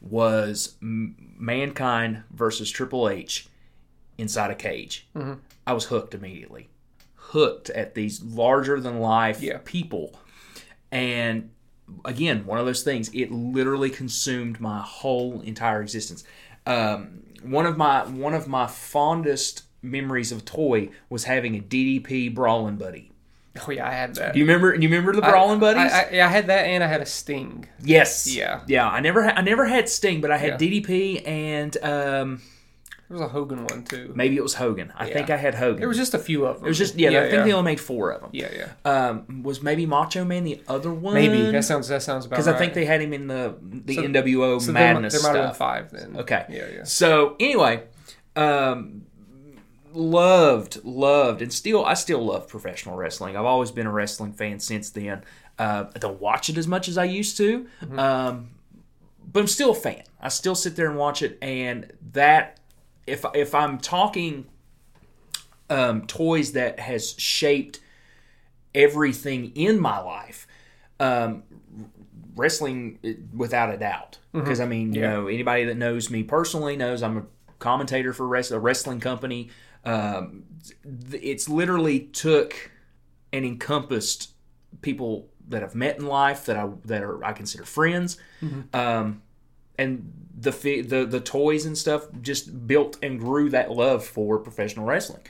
[0.00, 3.48] was M- Mankind versus Triple H
[4.18, 5.06] inside a cage.
[5.14, 5.34] Mm-hmm.
[5.70, 6.68] I was hooked immediately.
[7.14, 9.58] Hooked at these larger than life Yeah.
[9.64, 10.18] people.
[10.90, 11.50] And
[12.04, 16.24] again, one of those things, it literally consumed my whole entire existence.
[16.66, 21.60] Um, one of my one of my fondest memories of a toy was having a
[21.60, 23.12] DDP brawling buddy.
[23.66, 24.36] oh yeah, I had that.
[24.36, 24.74] You remember?
[24.74, 25.92] You remember the brawling buddies?
[25.92, 27.66] I, I, yeah, I had that, and I had a Sting.
[27.82, 28.26] yes.
[28.34, 28.62] Yeah.
[28.66, 28.88] Yeah.
[28.88, 30.68] I never ha- I never had Sting, but I had Yeah.
[30.68, 32.42] DDP and um,
[33.10, 34.12] There was a Hogan one too.
[34.14, 34.92] maybe it was Hogan.
[34.96, 35.14] I Yeah.
[35.14, 35.80] think I had Hogan.
[35.80, 36.66] There was just a few of them.
[36.66, 37.08] it was just yeah.
[37.08, 37.42] I think yeah.
[37.42, 38.30] they only made four of them.
[38.32, 38.68] yeah, yeah.
[38.84, 41.14] Um, was maybe Macho Man the other one?
[41.14, 42.38] Maybe that sounds that sounds about right.
[42.38, 42.54] because right.
[42.54, 45.38] I think they had him in the the So- NWO so there, Madness there might
[45.40, 46.16] have been five then.
[46.18, 46.44] Okay.
[46.48, 46.84] Yeah, yeah.
[46.84, 47.82] So anyway,
[48.36, 49.02] um,
[49.92, 53.36] loved, loved, and still, I still love professional wrestling.
[53.36, 55.24] I've always been a wrestling fan since then.
[55.58, 57.98] Uh, I don't watch it as much as I used to, Mm-hmm.
[57.98, 58.50] um,
[59.32, 60.02] but I'm still a fan.
[60.20, 62.59] I still sit there and watch it, and that
[63.10, 64.46] if if I'm talking
[65.68, 67.80] um, toys that has shaped
[68.74, 70.46] everything in my life.
[70.98, 71.44] Um,
[72.36, 72.98] wrestling
[73.34, 74.18] without a doubt.
[74.32, 77.26] Because I mean, you know, anybody that knows me personally knows I'm a
[77.58, 79.50] commentator for a wrestling company.
[79.84, 80.44] Um,
[81.12, 82.70] it's literally took
[83.32, 84.30] and encompassed
[84.82, 88.18] people that I've met in life that I that are I consider friends,
[88.72, 89.22] um,
[89.78, 94.86] and the the the toys and stuff just built and grew that love for professional
[94.86, 95.22] wrestling.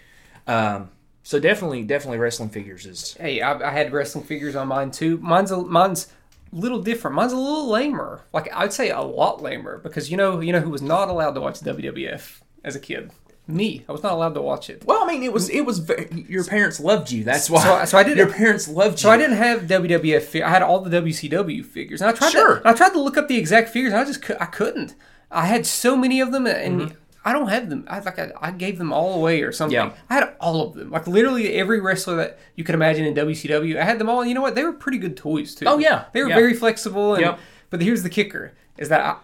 [0.47, 0.91] Um,
[1.23, 5.19] so definitely, definitely, wrestling figures is Hey, I, I had wrestling figures on mine too.
[5.19, 6.13] Mine's a, mine's
[6.53, 7.17] a little different.
[7.17, 8.23] Mine's a little lamer.
[8.33, 11.33] Like I'd say a lot lamer because you know you know who was not allowed
[11.35, 13.11] to watch WWF as a kid.
[13.51, 14.85] Me, I was not allowed to watch it.
[14.87, 15.89] Well, I mean, it was it was
[16.29, 17.25] your parents loved you.
[17.25, 17.63] That's why.
[17.63, 19.03] So I- so I did- Your parents loved you.
[19.03, 20.43] So I didn't have WWF.
[20.43, 22.31] I had all the WCW figures, and I tried.
[22.33, 22.61] Sure.
[22.61, 23.93] To, I tried to look up the exact figures.
[23.93, 24.95] And I just I couldn't.
[25.31, 26.95] I had so many of them, and Mm-hmm.
[27.23, 27.85] I don't have them.
[27.87, 29.75] I like I, I gave them all away or something.
[29.75, 29.93] Yeah.
[30.09, 30.91] I had all of them.
[30.91, 34.21] Like literally every wrestler that you could imagine in WCW, I had them all.
[34.23, 34.55] And you know what?
[34.55, 35.67] They were pretty good toys too.
[35.67, 36.07] Oh, yeah.
[36.15, 36.37] they were Yeah.
[36.37, 37.13] very flexible.
[37.15, 37.39] And, Yep.
[37.69, 39.17] But here's the kicker: is that I,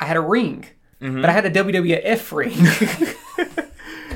[0.00, 0.66] I had a ring,
[1.00, 1.20] Mm-hmm.
[1.22, 2.52] but I had a WWF ring.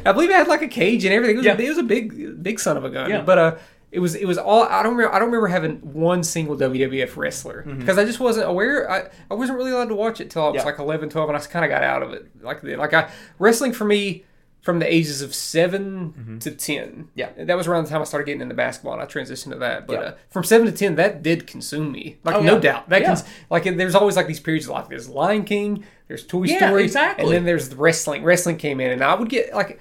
[0.07, 1.37] I believe it had like a cage and everything.
[1.37, 1.57] It was, Yeah.
[1.57, 3.09] a, it was a big, big son of a gun.
[3.11, 3.23] Yeah.
[3.23, 3.57] But uh,
[3.91, 4.65] it was it was all.
[4.65, 5.15] I don't remember.
[5.15, 8.91] I don't remember having one single WWF wrestler because I just wasn't aware.
[8.91, 10.67] I, I wasn't really allowed to watch it till I was Mm-hmm.
[10.67, 10.73] Yeah.
[10.73, 12.27] like 11, 12, and I kind of got out of it.
[12.43, 14.25] Like like I wrestling for me
[14.65, 16.89] from the ages of 7 to ten.
[16.89, 17.03] Mm-hmm.
[17.15, 17.29] Yeah.
[17.45, 19.87] that was around the time I started getting into basketball, and I transitioned to that.
[19.87, 19.99] But Yeah.
[20.09, 22.17] uh, from seven to ten, that did consume me.
[22.25, 22.61] Like Oh, no yeah.
[22.61, 22.89] doubt.
[22.89, 23.09] That Yeah.
[23.09, 26.85] cons- like there's always like these periods like there's Lion King, there's Toy Yeah, Story,
[26.85, 27.25] exactly.
[27.27, 28.25] and then there's the wrestling.
[28.25, 29.79] Wrestling came in, and I would get like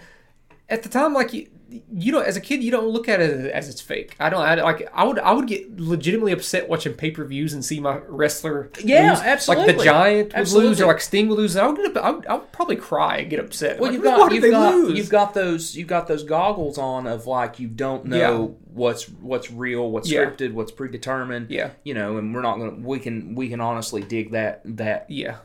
[0.69, 1.47] at the time like you,
[1.91, 4.15] you don't as a kid you don't look at it as it's fake.
[4.19, 7.53] I don't I, like I would I would get legitimately upset watching pay per views
[7.53, 9.47] and see my wrestler Yeah, lose.
[9.47, 11.55] Like the Giant would lose or like Sting would lose.
[11.55, 13.79] I would get up, I would, I would probably cry and get upset.
[13.79, 14.97] Well, Like, you've got you've got lose?
[14.97, 18.55] you've got those you've got those goggles on of like you don't know Yeah.
[18.73, 20.25] what's what's real, what's Yeah.
[20.25, 21.49] scripted, what's predetermined.
[21.49, 21.71] Yeah.
[21.83, 25.37] you know, and we're not gonna we can we can honestly dig that that yeah.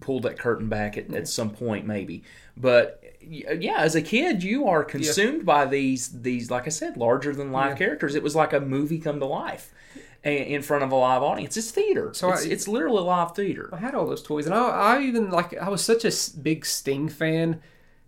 [0.00, 2.22] pull that curtain back at, at some point maybe
[2.56, 7.34] but yeah as a kid you are consumed by these these like i said larger
[7.34, 8.14] than life characters.
[8.14, 9.72] It was like a movie come to life
[10.24, 11.56] in front of a live audience.
[11.56, 12.10] It's theater.
[12.14, 13.68] So it's, I- it's literally live theater.
[13.72, 14.68] I had all those toys, and I,
[14.98, 17.60] I even like I was such a big Sting fan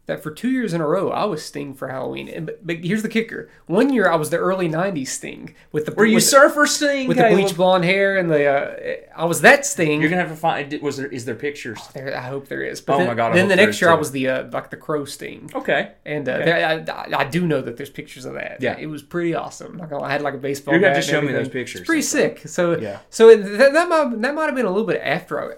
[0.06, 2.28] that for two years in a row I was Sting for Halloween.
[2.28, 5.86] And but, but here's the kicker: one year I was the early '90s Sting with
[5.86, 9.40] the were you surfer sting with the bleach blonde hair and the uh, I was
[9.40, 10.00] that Sting.
[10.00, 12.80] you're gonna have to find was there is there pictures There, I hope there is.
[12.80, 14.70] But Oh then, my God, I Then the next year I was the uh, like
[14.70, 18.34] the crow Sting, okay and uh, there, I, I do know that there's pictures of
[18.34, 18.58] that.
[18.60, 18.76] Yeah.
[18.78, 19.80] it was pretty awesome.
[19.80, 20.74] I had like a baseball.
[20.74, 22.42] You're gonna have to show me those pictures It's pretty sick.
[22.46, 22.98] So Yeah.
[23.08, 25.56] so it, that, that might that might have been a little bit after I,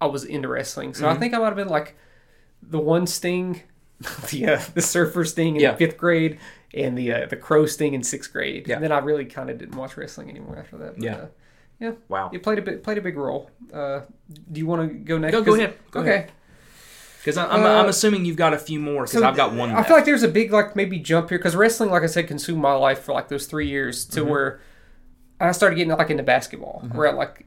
[0.00, 0.94] I was into wrestling.
[0.94, 1.20] So I Mm-hmm.
[1.20, 1.96] think I might have been like
[2.62, 3.62] the one Sting,
[4.30, 5.76] the uh, the surfer Sting in Yeah.
[5.76, 6.38] fifth grade.
[6.72, 8.68] And the uh, the crow sting in sixth grade.
[8.68, 8.76] Yeah.
[8.76, 10.94] And then I really kind of didn't watch wrestling anymore after that.
[10.94, 11.16] But, Yeah.
[11.16, 11.26] Uh,
[11.80, 11.92] yeah.
[12.08, 13.50] wow It played a bit played a big role.
[13.74, 14.02] Uh,
[14.52, 15.32] do you want to go next?
[15.32, 15.74] Go- go ahead.
[15.90, 16.10] Go okay.
[16.14, 16.32] ahead.
[17.18, 19.70] because i'm, Uh, I'm assuming you've got a few more because So i've got one
[19.70, 19.88] I left.
[19.88, 22.62] feel like there's a big like maybe jump here because wrestling, like I said, consumed
[22.62, 24.30] my life for like those three years to Mm-hmm.
[24.30, 24.60] where
[25.40, 26.84] I started getting like into basketball.
[26.92, 27.46] Where I, like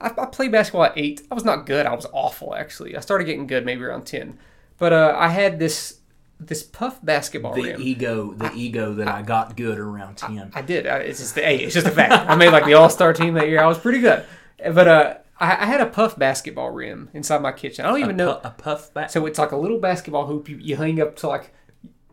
[0.00, 1.22] I, I played basketball at eight.
[1.28, 1.86] I was not good.
[1.86, 2.96] I was awful actually.
[2.96, 4.38] I started getting good maybe around ten,
[4.80, 6.00] but uh, I had this
[6.40, 7.82] this puff basketball the rim.
[7.82, 10.86] ego the ego that i got good around 10 I did.
[10.86, 12.12] I, it's just the hey, it's just a fact.
[12.12, 13.62] I made like the All Star team that year.
[13.62, 14.24] I was pretty good,
[14.58, 17.84] but uh, I, I had a puff basketball rim inside my kitchen.
[17.84, 18.34] I don't even know.
[18.36, 21.14] Pu- a puff back So it's like a little basketball hoop you, you hang up
[21.16, 21.52] to like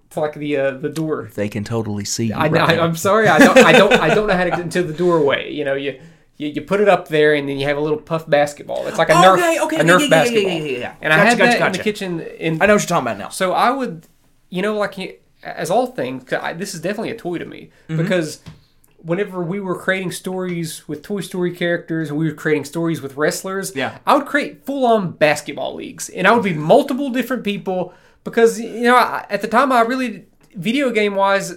[0.09, 1.29] to like the uh, the door.
[1.33, 4.13] they can totally see you I, right I, I'm sorry, I don't I don't I
[4.13, 5.53] don't know how to get into the doorway.
[5.53, 6.01] You know, you,
[6.37, 8.87] you you put it up there and then you have a little puff basketball.
[8.87, 10.51] It's like a Nerf Okay, okay, a Nerf yeah, basketball.
[10.51, 10.95] yeah, yeah, yeah.
[11.01, 12.19] And I Gotcha, had gotcha, that in the kitchen.
[12.21, 13.29] In I know what you're talking about now.
[13.29, 14.07] so I would,
[14.49, 18.01] you know, like as all things, I, this is definitely a toy to me Mm-hmm.
[18.01, 18.41] because
[18.97, 23.15] whenever we were creating stories with Toy Story characters and we were creating stories with
[23.15, 23.99] wrestlers, Yeah.
[24.05, 28.59] I would create full on basketball leagues, and I would be multiple different people because
[28.59, 30.25] you know I, at the time I really
[30.55, 31.53] video game wise.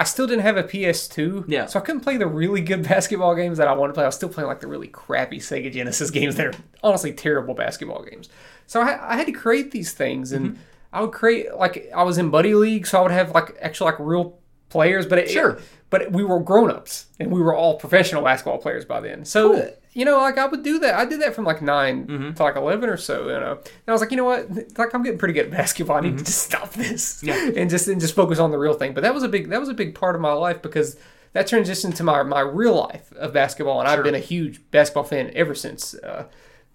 [0.00, 1.66] I still didn't have a PS2, Yeah.
[1.66, 4.04] so I couldn't play the really good basketball games that I wanted to play.
[4.04, 7.54] I was still playing like the really crappy Sega Genesis games that are honestly terrible
[7.54, 8.28] basketball games.
[8.66, 10.62] So I, I had to create these things, and Mm-hmm.
[10.92, 13.86] I would create like I was in buddy league, so I would have like actual
[13.86, 14.38] like real
[14.70, 15.58] players, but it, Sure.
[15.88, 19.24] but we were grown ups, and we were all professional basketball players by then.
[19.24, 19.74] So Cool.
[19.92, 20.94] You know, like I would do that.
[20.94, 22.32] I did that from like 9 Mm-hmm.
[22.34, 23.24] to like eleven or so.
[23.28, 24.48] You know, and I was like, you know what?
[24.78, 25.96] Like I'm getting pretty good at basketball.
[25.96, 27.28] I need to just stop this, Mm-hmm.
[27.54, 27.60] Yeah.
[27.62, 28.94] and just and just focus on the real thing.
[28.94, 30.96] But that was a big that was a big part of my life because
[31.32, 35.04] that transitioned to my my real life of basketball, and I've been a huge basketball
[35.04, 35.94] fan ever since.
[35.94, 36.24] Uh,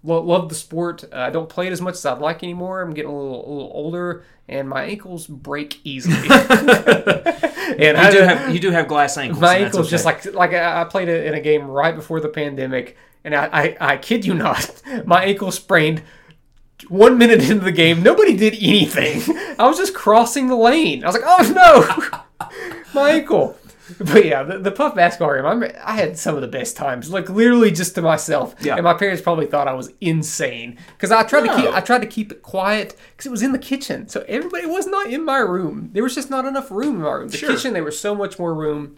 [0.02, 1.04] lo- love the sport.
[1.12, 2.80] Uh, I don't play it as much as I'd like anymore.
[2.82, 6.16] I'm getting a little, a little older, and my ankles break easily.
[6.30, 9.40] and You I do have you do have glass ankles.
[9.40, 12.28] my ankles just like like I I played it in a game right before the
[12.28, 12.96] pandemic,
[13.26, 16.02] and I, I I kid you not, my ankle sprained
[16.88, 18.02] one minute into the game.
[18.02, 19.22] Nobody did anything.
[19.58, 21.02] I was just crossing the lane.
[21.04, 22.08] I was like, oh
[22.40, 22.48] no,
[22.94, 23.58] my ankle.
[23.98, 25.46] But yeah, the, the puff basketball game.
[25.46, 28.54] I'm, I had some of the best times, like literally just to myself.
[28.60, 28.74] Yeah.
[28.74, 31.72] And my parents probably thought I was insane because I tried to keep oh.
[31.72, 34.86] I tried to keep it quiet because it was in the kitchen, so everybody was
[34.86, 35.90] not in my room.
[35.92, 37.28] There was just not enough room in my room.
[37.28, 37.50] The Sure.
[37.50, 38.96] kitchen, there was so much more room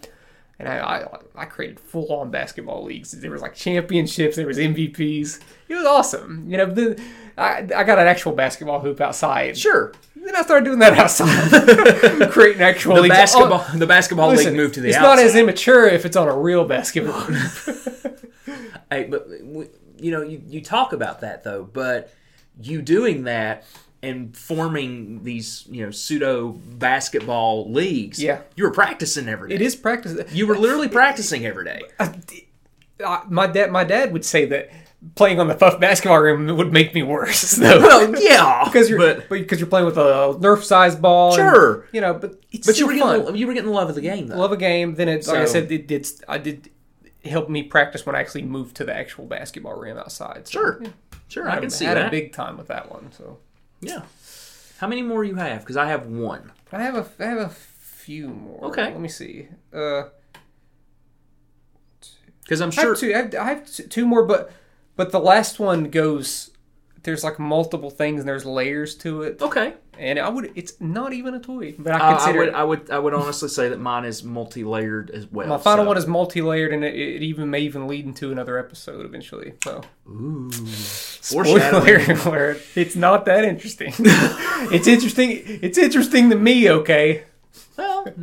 [0.58, 3.12] and I, I I created full on basketball leagues.
[3.12, 5.40] There was like championships, there was MVPs.
[5.68, 6.44] It was awesome.
[6.48, 7.00] You know, the,
[7.36, 9.56] I I got an actual basketball hoop outside.
[9.56, 9.92] sure.
[10.16, 13.14] Then I started doing that outside, creating actual The leagues.
[13.14, 15.08] basketball Oh, the basketball listen, league moved to the it's outside.
[15.16, 17.20] not as immature if it's on a real basketball.
[17.20, 18.14] hoop.
[18.90, 22.12] Hey, but you know, you, you talk about that though, but
[22.62, 23.64] you doing that
[24.02, 28.22] and forming these, you know, pseudo basketball leagues.
[28.22, 28.42] Yeah.
[28.56, 29.54] you were practicing every day.
[29.56, 30.32] it is practice.
[30.32, 31.82] You were literally practicing every day.
[33.28, 34.70] My dad, my dad would say that
[35.14, 37.52] playing on the Puff basketball room would make me worse.
[37.56, 37.78] Though.
[37.80, 41.28] Well, yeah, because you're but because you're playing with a Nerf size ball.
[41.28, 41.86] and, Sure.
[41.92, 43.18] you know, but it's but you were fun.
[43.20, 44.36] getting the, you were getting the love of the game though.
[44.36, 44.96] love a game.
[44.96, 46.08] Then it, like I said, it did.
[46.26, 46.70] I did
[47.24, 50.48] help me practice when I actually moved to the actual basketball rim outside.
[50.48, 50.88] So, Sure, yeah,
[51.28, 52.08] sure, I I had, can a- see had that.
[52.08, 53.12] a big time with that one.
[53.12, 53.38] So
[53.80, 54.02] yeah.
[54.78, 55.60] How many more you have?
[55.60, 56.52] Because I have one.
[56.72, 58.64] I have a I have a few more.
[58.66, 58.84] Okay.
[58.84, 59.48] let me see.
[59.72, 60.04] Uh,
[62.42, 62.90] Because I'm I sure.
[62.90, 63.14] have two.
[63.14, 64.50] I have, I have two more, but
[64.96, 66.50] but the last one goes.
[67.04, 69.74] There's like multiple things and there's layers to it, Okay.
[69.98, 70.50] and I would.
[70.56, 72.54] It's not even a toy, but I Uh, I consider would.
[72.54, 75.46] I would, I would honestly say that mine is multi-layered as well.
[75.46, 78.58] My final so- one is multi-layered, and it, it even may even lead into another
[78.58, 79.52] episode eventually.
[79.64, 80.50] So, Ooh.
[80.50, 82.18] spoiler Foreshadowing.
[82.26, 82.62] alert!
[82.74, 83.92] It's not that interesting.
[84.72, 85.40] it's interesting.
[85.62, 86.68] It's interesting to me.
[86.70, 87.22] Okay.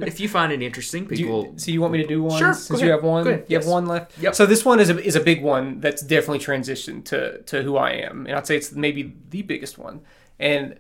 [0.02, 2.40] If you find it interesting, Do you, so you want me to do one?
[2.40, 4.18] Sure, Since you have one, you have one left.
[4.20, 4.36] Yep.
[4.36, 7.78] So this one is a, is a big one that's definitely transitioned to to who
[7.78, 10.02] I am, and I'd say it's maybe the biggest one.
[10.40, 10.78] And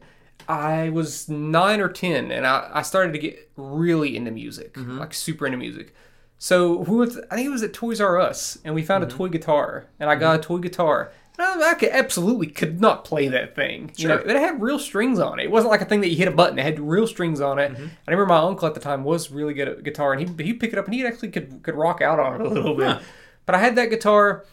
[0.47, 4.99] I was nine or ten, and I, I started to get really into music, Mm-hmm.
[4.99, 5.93] like super into music.
[6.37, 7.13] So we went.
[7.31, 9.15] I think it was at Toys R Us, and we found Mm-hmm.
[9.15, 11.11] a toy guitar, and I got a toy guitar.
[11.37, 13.91] I, I could absolutely could not play that thing.
[13.97, 15.43] You know, it had real strings on it.
[15.45, 16.57] It wasn't like a thing that you hit a button.
[16.57, 17.73] It had real strings on it.
[17.73, 17.85] Mm-hmm.
[18.07, 20.53] I remember my uncle at the time was really good at guitar, and he he
[20.53, 22.87] pick it up and he actually could could rock out on it a little bit.
[22.87, 22.99] Huh.
[23.45, 24.45] But I had that guitar,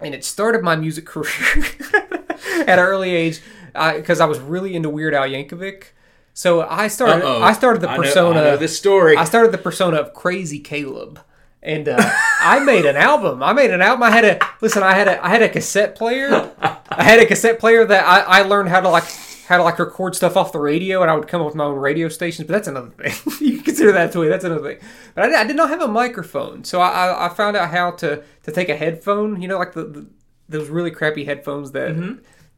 [0.00, 1.30] and it started my music career
[2.60, 3.40] at an early age
[3.72, 5.84] because I, was really into Weird Al Yankovic.
[6.32, 7.42] So I started Uh-oh.
[7.42, 8.40] I started the I know- persona.
[8.40, 9.16] I know this story.
[9.16, 11.20] I started the persona of Crazy Caleb.
[11.62, 11.96] And uh,
[12.40, 13.42] I made an album.
[13.42, 14.02] I made an album.
[14.02, 14.82] I had a listen.
[14.82, 16.52] I had a I had a cassette player.
[16.60, 19.04] I had a cassette player that I, I learned how to like
[19.46, 21.64] how to like record stuff off the radio, and I would come up with my
[21.64, 22.46] own radio stations.
[22.46, 23.14] But that's another thing.
[23.40, 24.28] you can consider that to me.
[24.28, 24.88] That's another thing.
[25.14, 27.70] But I did, I did not have a microphone, so I, I, I found out
[27.70, 29.40] how to to take a headphone.
[29.40, 30.06] You know, like the, the
[30.48, 31.96] those really crappy headphones that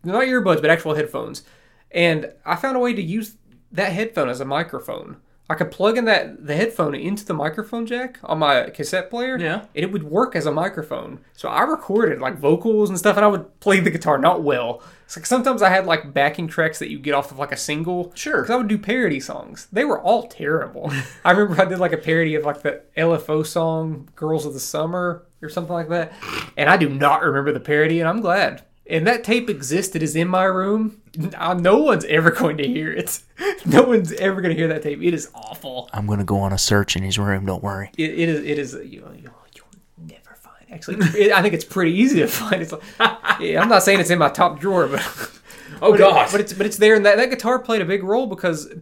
[0.04, 1.42] not earbuds, but actual headphones.
[1.90, 3.36] And I found a way to use
[3.72, 5.16] that headphone as a microphone.
[5.50, 9.38] I could plug in that the headphone into the microphone jack on my cassette player,
[9.38, 9.60] Yeah.
[9.74, 11.20] and it would work as a microphone.
[11.34, 14.82] So I recorded like vocals and stuff, and I would play the guitar not well.
[15.06, 17.56] It's like sometimes I had like backing tracks that you get off of like a
[17.56, 18.12] single.
[18.14, 18.42] Sure.
[18.42, 19.68] Because I would do parody songs.
[19.72, 20.92] They were all terrible.
[21.24, 24.60] I remember I did like a parody of like the LFO song "Girls of the
[24.60, 26.12] Summer" or something like that,
[26.58, 28.64] and I do not remember the parody, and I'm glad.
[28.88, 31.02] And that tape existed is in my room.
[31.16, 33.20] No one's ever going to hear it.
[33.66, 35.02] No one's ever going to hear that tape.
[35.02, 35.90] It is awful.
[35.92, 37.44] I'm gonna go on a search in his room.
[37.46, 37.90] Don't worry.
[37.98, 38.44] It, it is.
[38.44, 38.72] It is.
[38.74, 40.66] You, you'll never find.
[40.70, 42.62] Actually, it, I think it's pretty easy to find.
[42.62, 42.82] It's like,
[43.40, 45.00] yeah, I'm not saying it's in my top drawer, but
[45.82, 46.32] Oh but it- gosh.
[46.32, 48.72] but it's but it's there, and that, that guitar played a big role because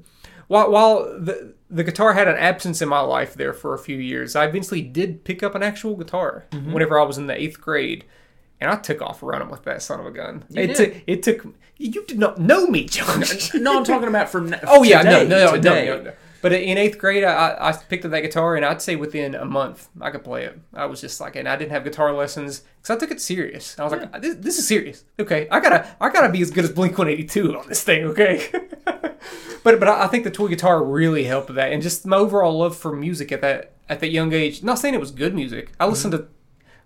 [0.49, 3.97] while while the the guitar had an absence in my life there for a few
[3.99, 6.73] years, I eventually did pick up an actual guitar Mm-hmm.
[6.73, 8.05] whenever I was in the eighth grade,
[8.61, 10.45] and I took off running with that son of a gun.
[10.51, 11.47] it took it took
[11.79, 13.53] you did not know me, Josh.
[13.55, 14.55] no, I'm talking about from.
[14.67, 15.87] Oh yeah, today, no, no, no, today.
[15.87, 16.13] no, no, no.
[16.43, 19.45] But in eighth grade, I, I picked up that guitar, and I'd say within a
[19.45, 20.59] month I could play it.
[20.73, 23.79] I was just like, and I didn't have guitar lessons because I took it serious.
[23.79, 25.05] I was like, this, this is serious.
[25.19, 27.83] Okay, I gotta, I gotta be as good as Blink One Eighty Two on this
[27.83, 28.05] thing.
[28.05, 28.49] Okay.
[28.85, 32.59] but but I think the toy guitar really helped with that, and just my overall
[32.59, 34.63] love for music at that at that young age.
[34.63, 35.73] Not saying it was good music.
[35.81, 36.29] I listened to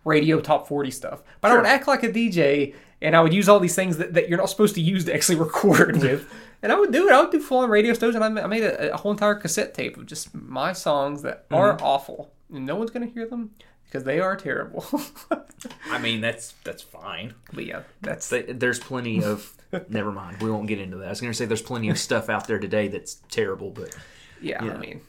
[0.05, 1.23] radio top 40 stuff.
[1.41, 4.15] But I would act like a DJ and I would use all these things that,
[4.15, 6.33] that you're not supposed to use to actually record with.
[6.63, 7.13] And I would do it.
[7.13, 9.75] I would do full on radio shows and I made a, a whole entire cassette
[9.75, 11.57] tape of just my songs that mm-hmm.
[11.57, 12.33] are awful.
[12.53, 13.51] And no one's going to hear them
[13.85, 14.85] because they are terrible.
[15.91, 17.35] I mean, that's that's fine.
[17.53, 19.57] but yeah, that's There's plenty of.
[19.89, 20.43] never mind.
[20.43, 21.07] We won't get into that.
[21.07, 23.97] I was going to say there's plenty of stuff out there today that's terrible, but
[24.41, 24.65] yeah.
[24.65, 24.75] Yeah.
[24.75, 25.01] I mean,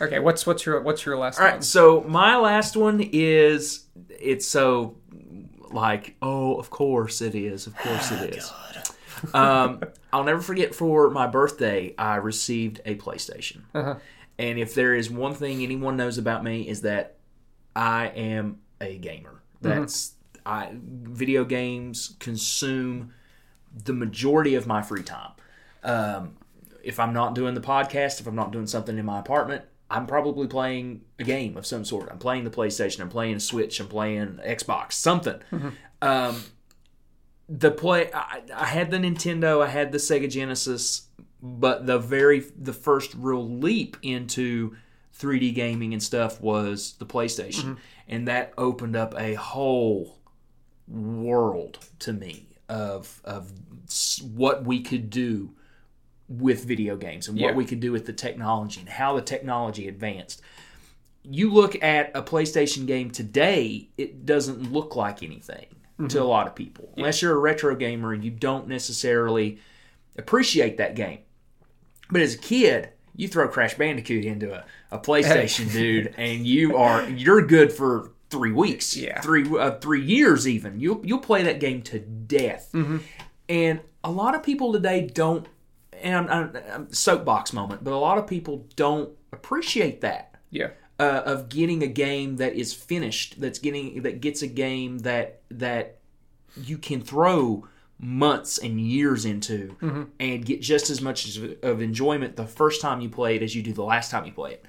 [0.00, 0.18] okay.
[0.18, 1.54] What's what's your what's your last All one?
[1.54, 4.96] right, so my last one is it's so
[5.70, 8.52] like oh of course it is of course it is.
[9.32, 9.80] Um,
[10.12, 13.62] I'll never forget for my birthday I received a PlayStation,
[14.38, 17.16] and if there is one thing anyone knows about me is that
[17.74, 19.40] I am a gamer.
[19.62, 20.12] That's
[20.44, 23.14] I video games consume
[23.84, 25.32] the majority of my free time.
[25.82, 26.36] Um,
[26.82, 30.06] if I'm not doing the podcast, if I'm not doing something in my apartment, I'm
[30.06, 32.08] probably playing a game of some sort.
[32.10, 35.38] I'm playing the PlayStation, I'm playing Switch, I'm playing Xbox, something.
[36.02, 36.42] Um,
[37.48, 41.08] the play, I, I had the Nintendo, I had the Sega Genesis,
[41.40, 44.76] but the very the first real leap into
[45.18, 47.78] 3D gaming and stuff was the PlayStation,
[48.08, 50.18] and that opened up a whole
[50.88, 53.52] world to me of of
[54.22, 55.54] what we could do
[56.28, 57.54] with video games and what Yeah.
[57.56, 60.42] we could do with the technology and how the technology advanced.
[61.22, 65.66] You look at a PlayStation game today, it doesn't look like anything
[66.08, 66.92] to a lot of people.
[66.96, 69.58] Unless you're a retro gamer, and you don't necessarily
[70.18, 71.20] appreciate that game.
[72.10, 76.76] But as a kid, you throw Crash Bandicoot into a, a PlayStation, dude, and you
[76.76, 79.20] are you're good for three weeks, Yeah.
[79.20, 80.78] three uh, three years even.
[80.80, 82.74] You'll you'll play that game to death.
[83.48, 85.46] And a lot of people today don't.
[86.02, 90.34] And I'm, I'm, soapbox moment, but a lot of people don't appreciate that.
[90.50, 90.68] Yeah.
[90.98, 95.42] uh, of getting a game that is finished that's getting that gets a game that
[95.50, 95.98] that
[96.56, 97.66] you can throw
[97.98, 99.76] months and years into
[100.20, 103.62] and get just as much of enjoyment the first time you play it as you
[103.62, 104.64] do the last time you play it.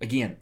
[0.00, 0.36] Again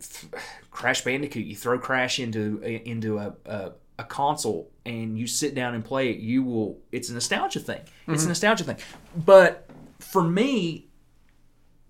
[0.70, 5.74] crash bandicoot you throw crash into into a, a, a console and you sit down
[5.74, 8.28] and play it you will it's a nostalgia thing it's a mm-hmm.
[8.28, 8.76] nostalgia thing
[9.14, 9.68] but
[10.00, 10.86] for me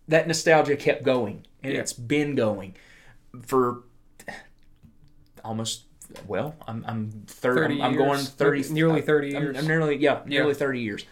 [0.09, 1.81] that nostalgia kept going and Yeah.
[1.81, 2.75] it's been going
[3.47, 3.85] for
[5.45, 5.85] almost
[6.27, 9.57] well i'm i'm 30, 30 I'm, I'm going 30 Nearly uh, 30 I'm- years.
[9.57, 10.59] I'm nearly yeah nearly Yeah.
[10.59, 11.05] 30 years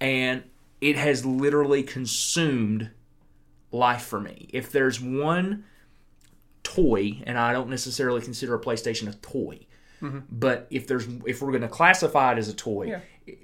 [0.00, 0.42] and
[0.80, 2.90] it has literally consumed
[3.70, 5.64] life for me if there's one
[6.62, 9.66] toy and i don't necessarily consider a playstation a toy
[10.02, 10.18] Mm-hmm.
[10.30, 12.86] but if there's if we're going to classify it as a toy
[13.26, 13.34] Yeah.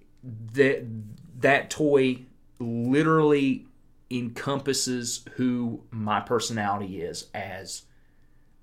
[0.54, 0.84] that
[1.40, 2.26] that toy
[2.58, 3.66] literally
[4.10, 7.82] encompasses who my personality is as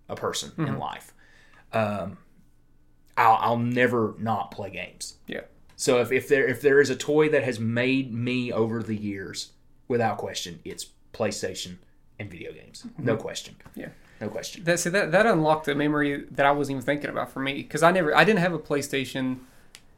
[0.09, 0.77] a person in mm-hmm.
[0.77, 1.13] life.
[1.71, 2.17] Um,
[3.17, 5.15] I'll, I'll never not play games.
[5.27, 5.41] Yeah.
[5.75, 8.95] So if, if there if there is a toy that has made me over the
[8.95, 9.51] years,
[9.87, 11.77] without question, it's PlayStation
[12.17, 12.85] and video games.
[12.97, 13.21] No mm-hmm.
[13.21, 13.55] question.
[13.75, 13.89] Yeah.
[14.21, 14.63] No question.
[14.63, 17.53] That see that that unlocked a memory that I wasn't even thinking about for me
[17.55, 19.39] because I never I didn't have a PlayStation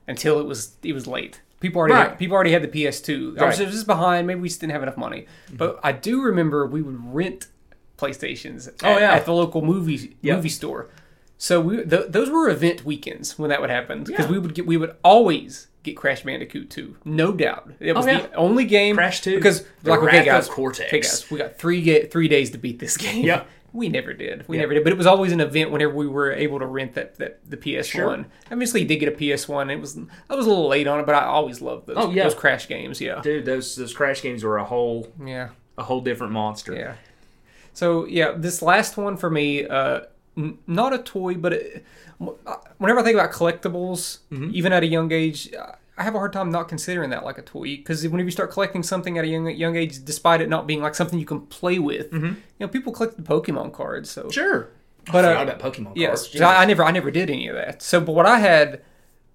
[0.07, 1.41] until it was it was late.
[1.59, 2.09] People already Right.
[2.09, 3.39] had, people already had the PS2.
[3.39, 4.27] I was just behind.
[4.27, 5.25] Maybe we just didn't have enough money.
[5.47, 5.55] Mm-hmm.
[5.57, 7.47] But I do remember we would rent
[7.97, 8.67] PlayStations.
[8.67, 9.13] At, Oh, yeah.
[9.13, 10.35] at the local movie Yep.
[10.37, 10.87] movie store.
[11.39, 14.31] So we th- those were event weekends when that would happen because Yeah.
[14.31, 16.97] we would get we would always get Crash Bandicoot 2.
[17.05, 17.71] No doubt.
[17.79, 18.21] It was Oh, yeah.
[18.27, 19.35] the only game Crash 2.
[19.35, 20.87] because The like okay guys, Cortex.
[20.89, 23.23] okay guys, we got 3 ga- 3 days to beat this game.
[23.25, 23.47] Yep.
[23.77, 24.47] We never did.
[24.47, 24.63] We Yeah.
[24.63, 24.83] never did.
[24.83, 27.57] But it was always an event whenever we were able to rent that, that the
[27.57, 27.83] PS1.
[27.85, 28.25] Sure.
[28.51, 29.69] Obviously, did get a PS1.
[29.71, 29.97] It was
[30.29, 32.23] I was a little late on it, but I always loved those, Oh, yeah.
[32.23, 32.99] those Crash games.
[32.99, 36.73] Yeah, Dude, those those crash games were a whole yeah, a whole different monster.
[36.73, 36.93] yeah.
[37.73, 40.01] So yeah, this last one for me, uh,
[40.35, 41.85] n- not a toy, but it,
[42.79, 44.49] whenever I think about collectibles, Mm-hmm.
[44.53, 45.49] even at a young age.
[45.97, 48.51] I have a hard time not considering that like a toy because whenever you start
[48.51, 51.41] collecting something at a young young age, despite it not being like something you can
[51.47, 52.25] play with, Mm-hmm.
[52.25, 54.09] you know, people collect the Pokemon cards.
[54.11, 54.69] So Sure.
[55.11, 56.31] But, I uh, about Pokemon Yes, cards.
[56.33, 57.81] 'cause I, I never, I never did any of that.
[57.81, 58.81] So, but what I had,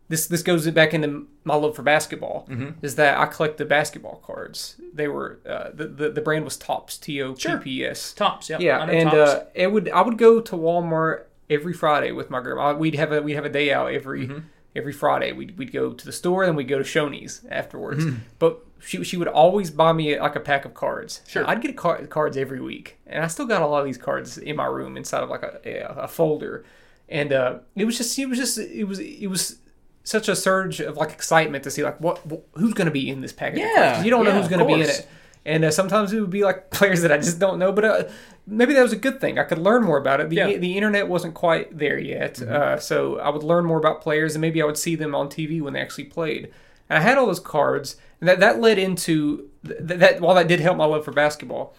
[0.09, 2.85] this this goes back into my love for basketball, Mm-hmm.
[2.85, 4.77] is that I collected basketball cards.
[4.93, 8.13] They were uh, the, the the brand was Topps, T O P P S.
[8.13, 8.61] Topps, yep.
[8.61, 9.31] Yeah, I and Topps.
[9.31, 12.75] uh, it would I would go to Walmart every Friday with my grandma.
[12.75, 14.39] We'd have a we'd have a day out every Mm-hmm.
[14.75, 15.33] Every Friday.
[15.33, 18.05] We'd we'd go to the store, then we'd go to Shoney's afterwards.
[18.05, 18.18] Mm-hmm.
[18.39, 21.23] But she she would always buy me like a pack of cards.
[21.27, 21.49] Sure.
[21.49, 24.39] I'd get car- cards every week, and I still got a lot of these cards
[24.39, 26.64] in my room inside of like a a, a folder.
[27.09, 29.59] And uh, it was just it was just it was it was
[30.05, 32.20] such a surge of like excitement to see like what,
[32.55, 33.61] who's going to be in this package.
[33.61, 35.07] of Yeah, you don't know who's going to be in it.
[35.45, 38.05] And uh, sometimes it would be like players that I just don't know, but uh,
[38.47, 39.38] maybe that was a good thing.
[39.38, 40.30] I could learn more about it.
[40.30, 40.47] The, Yeah.
[40.49, 40.61] Mm-hmm.
[40.61, 44.40] the internet wasn't quite there yet, uh, so I would learn more about players, and
[44.40, 46.53] maybe I would see them on TV when they actually played.
[46.88, 50.20] And I had all those cards, and that that led into th- that.
[50.20, 51.74] While that did help my love for basketball,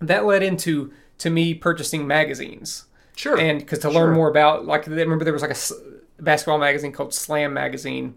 [0.00, 2.84] that led into to me purchasing magazines
[3.14, 3.38] Sure.
[3.38, 4.06] and because to Sure.
[4.06, 5.72] learn more about like I remember there was like a s-
[6.20, 8.14] basketball magazine called Slam magazine,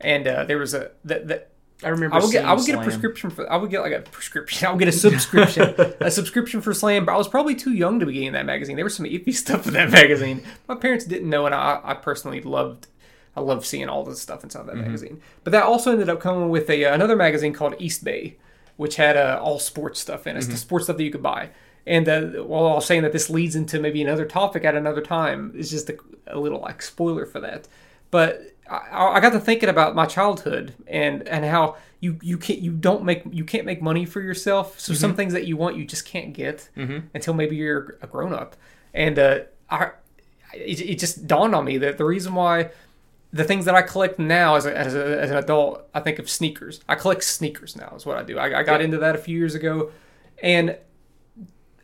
[0.00, 1.50] and uh, there was a that that
[1.82, 2.16] I remember.
[2.16, 4.66] I would get I would get a prescription for I would get like a prescription
[4.68, 8.00] I would get a subscription a subscription for Slam, but I was probably too young
[8.00, 8.76] to be getting that magazine.
[8.76, 10.42] There was some iffy stuff in that magazine.
[10.68, 12.86] My parents didn't know, and I, I personally loved.
[13.36, 15.20] I loved seeing all the stuff inside that magazine.
[15.42, 18.34] But that also ended up coming with a uh, another magazine called Eastbay,
[18.76, 21.22] which had uh, all sports stuff in it, It's the sports stuff that you could
[21.22, 21.50] buy.
[21.86, 25.02] And uh, while I was saying that this leads into maybe another topic at another
[25.02, 25.98] time, it's just a,
[26.28, 27.68] a little like spoiler for that.
[28.10, 32.60] But I, I got to thinking about my childhood and and how you you can't
[32.60, 34.78] you don't make you can't make money for yourself.
[34.80, 36.68] So some things that you want you just can't get
[37.14, 38.56] until maybe you're a grown up.
[38.92, 39.40] And uh,
[39.70, 39.90] I
[40.54, 42.70] it, it just dawned on me that the reason why
[43.32, 46.20] the things that I collect now as, a, as, a, as an adult, I think
[46.20, 46.80] of sneakers.
[46.88, 48.38] I collect sneakers now, is what I do.
[48.38, 49.90] I, I got into that a few years ago.
[50.40, 50.78] And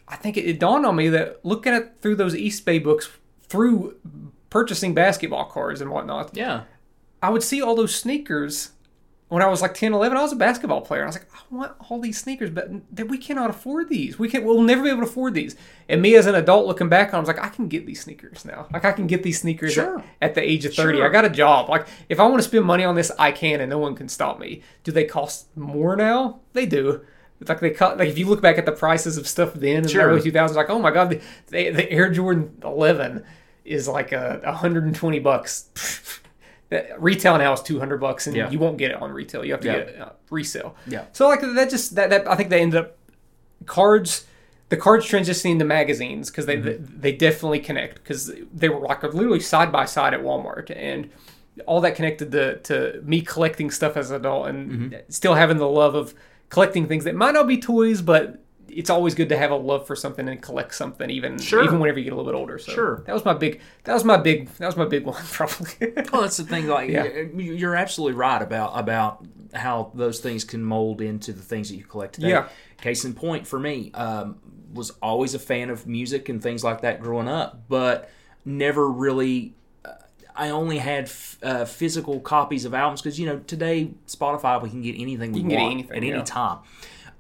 [0.06, 3.10] I think it, it dawned on me that looking at through those Eastbay books,
[3.42, 3.96] through
[4.50, 6.62] purchasing basketball cards and whatnot, Yeah.
[7.22, 8.70] I would see all those sneakers
[9.28, 10.16] when I was like 10, 11.
[10.16, 11.02] I was a basketball player.
[11.02, 12.70] I was like, I want all these sneakers, but
[13.08, 14.18] we cannot afford these.
[14.18, 15.54] We can we'll never be able to afford these.
[15.88, 18.00] And me as an adult looking back on, I was like, I can get these
[18.00, 18.66] sneakers now.
[18.72, 19.98] Like I can get these sneakers Sure.
[19.98, 20.96] at, at the age of 30.
[20.98, 21.06] Sure.
[21.06, 21.68] I got a job.
[21.68, 24.08] Like if I want to spend money on this, I can, and no one can
[24.08, 24.62] stop me.
[24.82, 26.40] Do they cost more now?
[26.54, 27.02] They do.
[27.40, 27.98] It's like they cut.
[27.98, 30.04] Like if you look back at the prices of stuff then in Sure.
[30.06, 33.24] the early 2000s, like oh my god, the, the, the Air Jordan 11
[33.70, 35.70] is like a 120 bucks.
[36.70, 38.48] That retail now is 200 bucks, and Yeah.
[38.48, 39.44] you won't get it on retail.
[39.44, 39.78] You have to Yeah.
[39.78, 40.76] get it uh, resale.
[40.86, 41.06] Yeah.
[41.12, 42.96] So like that just that, that I think they ended up
[43.66, 44.24] cards.
[44.68, 47.00] The cards transitioning to magazines because they Mm-hmm.
[47.00, 51.10] they definitely connect because they were like literally side by side at Walmart and
[51.66, 54.94] all that connected to, to me collecting stuff as an adult and Mm-hmm.
[55.08, 56.14] still having the love of
[56.50, 58.39] collecting things that might not be toys but
[58.72, 61.62] it's always good to have a love for something and collect something even Sure.
[61.64, 63.02] even whenever you get a little bit older so Sure.
[63.06, 66.22] that was my big that was my big that was my big one probably Well,
[66.22, 66.66] that's the thing.
[66.66, 67.04] Like, Yeah.
[67.04, 71.76] you- you're absolutely right about about how those things can mold into the things that
[71.76, 72.28] you collect today.
[72.30, 72.48] Yeah.
[72.80, 74.36] Case in point, for me, um,
[74.72, 78.08] was always a fan of music and things like that growing up, but
[78.44, 79.54] never really.
[79.84, 79.94] uh,
[80.36, 84.70] I only had f- uh, physical copies of albums because you know today Spotify we
[84.70, 86.58] can get anything we can get want anything, at any time.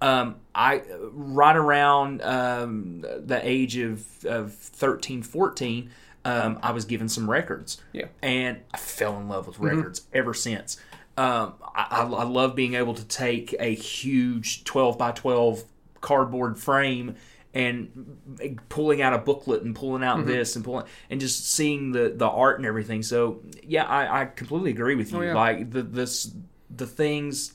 [0.02, 0.82] Um, I
[1.12, 5.90] right around um, the age of, of 13, 14,
[6.24, 9.76] um, I was given some records yeah and I fell in love with Mm-hmm.
[9.76, 10.78] records ever since.
[11.16, 15.64] Um, I, I, I love being able to take a huge 12 by 12
[16.00, 17.16] cardboard frame
[17.52, 20.20] and pulling out a booklet and pulling Mm-hmm.
[20.20, 23.02] out this and pulling and just seeing the the art and everything.
[23.02, 25.18] So yeah, I, I completely agree with you.
[25.18, 25.34] Oh, yeah.
[25.34, 26.32] Like the this
[26.74, 27.54] the things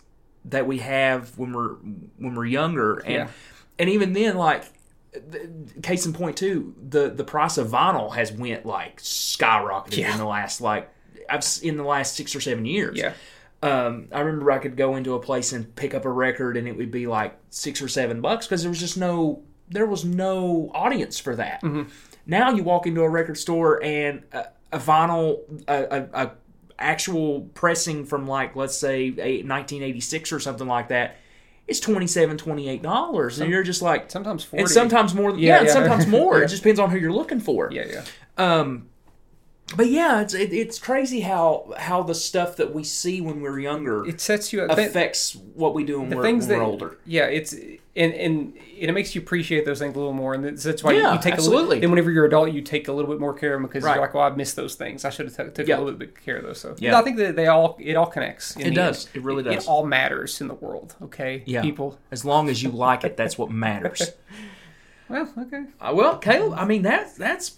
[0.50, 1.74] that we have when we're
[2.18, 3.28] when we're younger and Yeah.
[3.80, 4.64] and even then like
[5.82, 10.12] case in point too the the price of vinyl has went like skyrocketed Yeah.
[10.12, 10.90] in the last like
[11.30, 13.14] I've in the last six or seven years yeah
[13.64, 16.68] um, I remember I could go into a place and pick up a record and
[16.68, 20.06] it would be like six or seven bucks because there was just no there was
[20.06, 21.62] no audience for that.
[21.64, 21.90] Mm-hmm.
[22.28, 26.32] Now you walk into a record store and a, a vinyl a, a, a
[26.78, 31.18] actual pressing from like let's say a 1986 or something like that
[31.68, 33.40] is 27 28 dollars.
[33.40, 36.38] And you're just like sometimes 40 and sometimes more yeah, Yeah, and sometimes more.
[36.40, 36.46] Yeah.
[36.46, 37.70] it just depends on who you're looking for.
[37.72, 38.04] Yeah yeah.
[38.38, 38.90] Um,
[39.76, 43.60] but yeah, it's it, it's crazy how how the stuff that we see when we're
[43.60, 46.64] younger it sets you up affects what we do when, the we're, things when that
[46.64, 46.98] we're older.
[47.06, 50.62] yeah it's and and it makes you appreciate those things a little more and that's,
[50.64, 51.66] that's why Yeah, you, you take a absolutely.
[51.68, 53.68] little then whenever you're an adult you take a little bit more care of them
[53.68, 53.96] because Right.
[53.96, 55.78] you're like well I've missed those things I should have t- took Yeah.
[55.78, 57.00] a little bit care of those so Yeah.
[57.00, 59.08] I think that they all it all connects It does.
[59.08, 59.16] end.
[59.16, 59.64] It really does.
[59.64, 61.62] it all matters in the world okay Yeah.
[61.64, 64.12] people As long as you like it, that's what matters.
[65.10, 67.56] well okay Uh, well, Caleb, I mean that's that's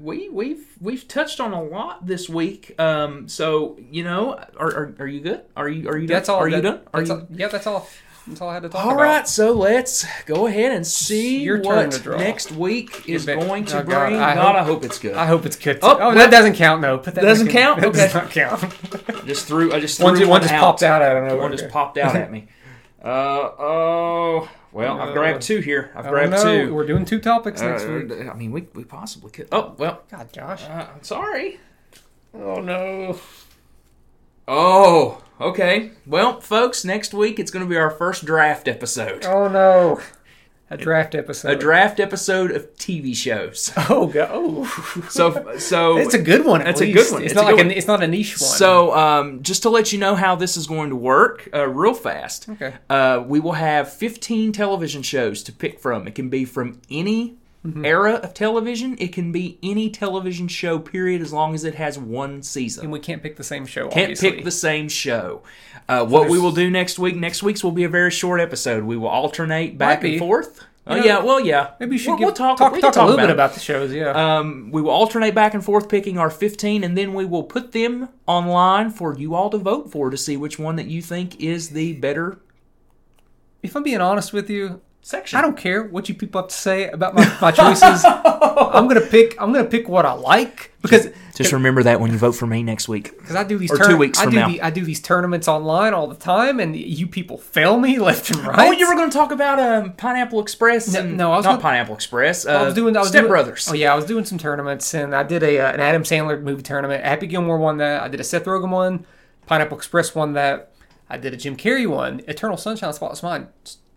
[0.00, 2.74] we we've we've touched on a lot this week.
[2.80, 5.42] Um, so you know, are, are, are you good?
[5.56, 6.14] Are you are you done?
[6.14, 6.80] that's all Are you done?
[6.92, 7.12] Are you?
[7.12, 7.88] all- yeah that's all
[8.26, 11.38] that's all I had to talk All about right, so let's go ahead and see
[11.42, 14.20] Your what next week is bet- going to oh, God, bring.
[14.20, 15.14] I God, hope- I hope it's good.
[15.14, 17.54] I hope it's good Oh, oh, well- that doesn't count no put that Doesn't back
[17.54, 17.60] in.
[17.62, 17.80] count?
[17.80, 17.98] that Okay.
[17.98, 19.72] does not count just threw.
[19.72, 20.60] I just one, threw just, one just out.
[20.60, 22.48] popped out out of nowhere One just popped out at me.
[23.02, 24.48] Uh oh.
[24.78, 25.90] Well, I've Uh, grabbed two here.
[25.96, 26.72] I've grabbed two.
[26.72, 29.48] we're doing two topics next Uh, week I mean, we, we possibly could.
[29.50, 30.02] Oh well.
[30.08, 31.58] God Josh Uh, I'm sorry.
[32.32, 33.18] oh no
[34.46, 35.90] Oh, okay.
[36.06, 39.24] Well, folks, next week it's going to be our first draft episode.
[39.26, 40.00] Oh no!
[40.70, 41.50] A draft episode.
[41.50, 43.72] a draft episode of TV shows.
[43.90, 44.28] Oh, go.
[44.30, 45.02] Oh.
[45.08, 46.66] So, so it's a good one.
[46.66, 47.22] It's a good one.
[47.22, 47.70] It's, It's not like one.
[47.70, 48.50] a, it's not a niche one.
[48.50, 51.94] So, um, just to let you know how this is going to work, uh, real
[51.94, 52.48] fast.
[52.50, 52.74] Okay.
[52.90, 56.06] Uh, we will have 15 television shows to pick from.
[56.06, 57.38] It can be from any
[57.68, 57.84] Mm-hmm.
[57.84, 58.96] era of television.
[58.98, 60.78] It can be any television show.
[60.78, 61.20] Period.
[61.20, 62.84] As long as it has one season.
[62.84, 63.88] and we can't pick the same show.
[63.88, 64.32] Can't obviously.
[64.32, 65.42] pick the same show.
[65.88, 67.16] Uh, what we will do next week.
[67.16, 68.84] Next week's will be a very short episode.
[68.84, 70.64] We will alternate back and forth.
[70.86, 71.72] Oh know, yeah, well yeah.
[71.80, 72.56] Maybe you should we'll, give, we'll talk.
[72.58, 73.34] talk, we talk, can a little bit it.
[73.34, 73.92] about the shows.
[73.92, 74.38] Yeah.
[74.38, 77.72] Um, we will alternate back and forth picking our 15, and then we will put
[77.72, 81.38] them online for you all to vote for to see which one that you think
[81.40, 82.38] is the better
[83.62, 85.38] if I'm being honest with you, section.
[85.38, 88.04] I don't care what you people have to say about my, my choices.
[88.04, 89.40] I'm gonna pick.
[89.40, 92.62] I'm gonna pick what I like because Just remember that when you vote for me
[92.62, 93.16] next week.
[93.18, 94.48] because I do these Or tourna- two weeks I from do now.
[94.48, 98.30] The, I do these tournaments online all the time, and you people fail me left
[98.30, 98.68] and right.
[98.68, 100.92] Oh, you were going to talk about um, Pineapple Express?
[100.92, 102.46] No, no, I was not Pineapple Express.
[102.46, 102.96] Uh, I was doing.
[102.96, 103.68] I was Step doing, Brothers.
[103.70, 106.40] Oh yeah, I was doing some tournaments, and I did a uh, an Adam Sandler
[106.42, 107.04] movie tournament.
[107.04, 108.02] Happy Gilmore won that.
[108.02, 109.06] I did a Seth Rogen one.
[109.46, 110.72] Pineapple Express won that.
[111.08, 112.20] I did a Jim Carrey one.
[112.28, 113.46] Eternal Sunshine of the Spotless Mind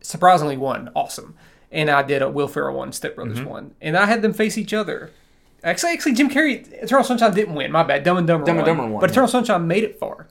[0.02, 0.90] surprisingly won.
[0.96, 1.36] Awesome.
[1.72, 3.50] And I did a Will Ferrell one, Step Brothers Mm-hmm.
[3.50, 5.12] one, and I had them face each other.
[5.64, 7.72] Actually, actually, Jim Carrey, Eternal Sunshine didn't win.
[7.72, 8.04] My bad.
[8.04, 8.76] Dumb and Dumber Dumb and won.
[8.78, 9.12] Dumber won, but.
[9.12, 10.28] Eternal Sunshine made it far.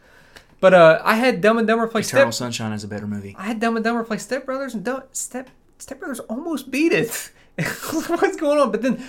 [0.61, 2.47] But uh, I had Dumb and Dumber play Eternal Step.
[2.47, 3.35] Sunshine is a better movie.
[3.39, 5.49] I had Dumb and Dumber play Step Brothers, and Dumb, Step
[5.79, 7.31] Step Brothers almost beat it.
[8.09, 8.71] What's going on?
[8.71, 9.03] But then,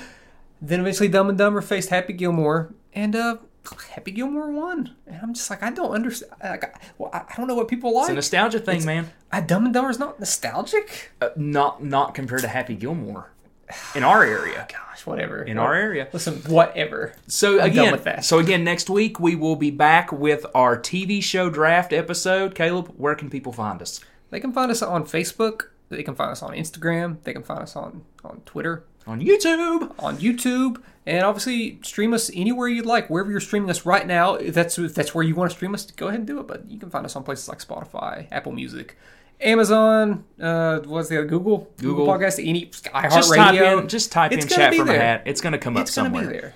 [0.61, 3.37] then eventually Dumb and Dumber faced Happy Gilmore, and uh,
[3.93, 4.95] Happy Gilmore won.
[5.05, 6.31] And I'm just like, I don't understand.
[6.41, 8.03] Like, I, well, I I don't know what people like.
[8.03, 9.11] It's a nostalgia thing, man.
[9.31, 11.11] I, Dumb and Dumber is not nostalgic.
[11.21, 13.31] Uh, not not compared to Happy Gilmore
[13.95, 14.67] in our area.
[14.71, 15.43] Gosh, whatever.
[15.43, 16.07] In our area.
[16.11, 17.13] Listen, whatever.
[17.27, 18.25] So I'm again, done with that.
[18.25, 22.55] so again, next week we will be back with our TV show draft episode.
[22.55, 23.99] Caleb, where can people find us?
[24.29, 25.67] They can find us on Facebook.
[25.89, 27.21] They can find us on Instagram.
[27.23, 28.85] They can find us on on Twitter.
[29.07, 29.93] On YouTube.
[29.97, 34.35] on YouTube, and obviously stream us anywhere you'd like, wherever you're streaming us right now.
[34.35, 36.47] If that's if that's where you want to stream us, go ahead and do it.
[36.47, 38.97] But you can find us on places like Spotify, Apple Music,
[39.39, 42.05] Amazon, uh, what's the other Google, Google.
[42.07, 43.81] Podcast, any Just type iHeartRadio.
[43.81, 45.23] in just type It's in chat from a hat.
[45.25, 46.27] It's going to come up It's somewhere.
[46.27, 46.53] be there.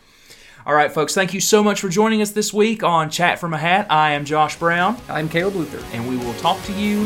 [0.67, 1.13] All right, folks.
[1.13, 3.85] Thank you so much for joining us this week on Chat from a Hat.
[3.91, 5.83] I am Josh Brown, I'm Caleb Luther.
[5.95, 7.05] and we will talk to you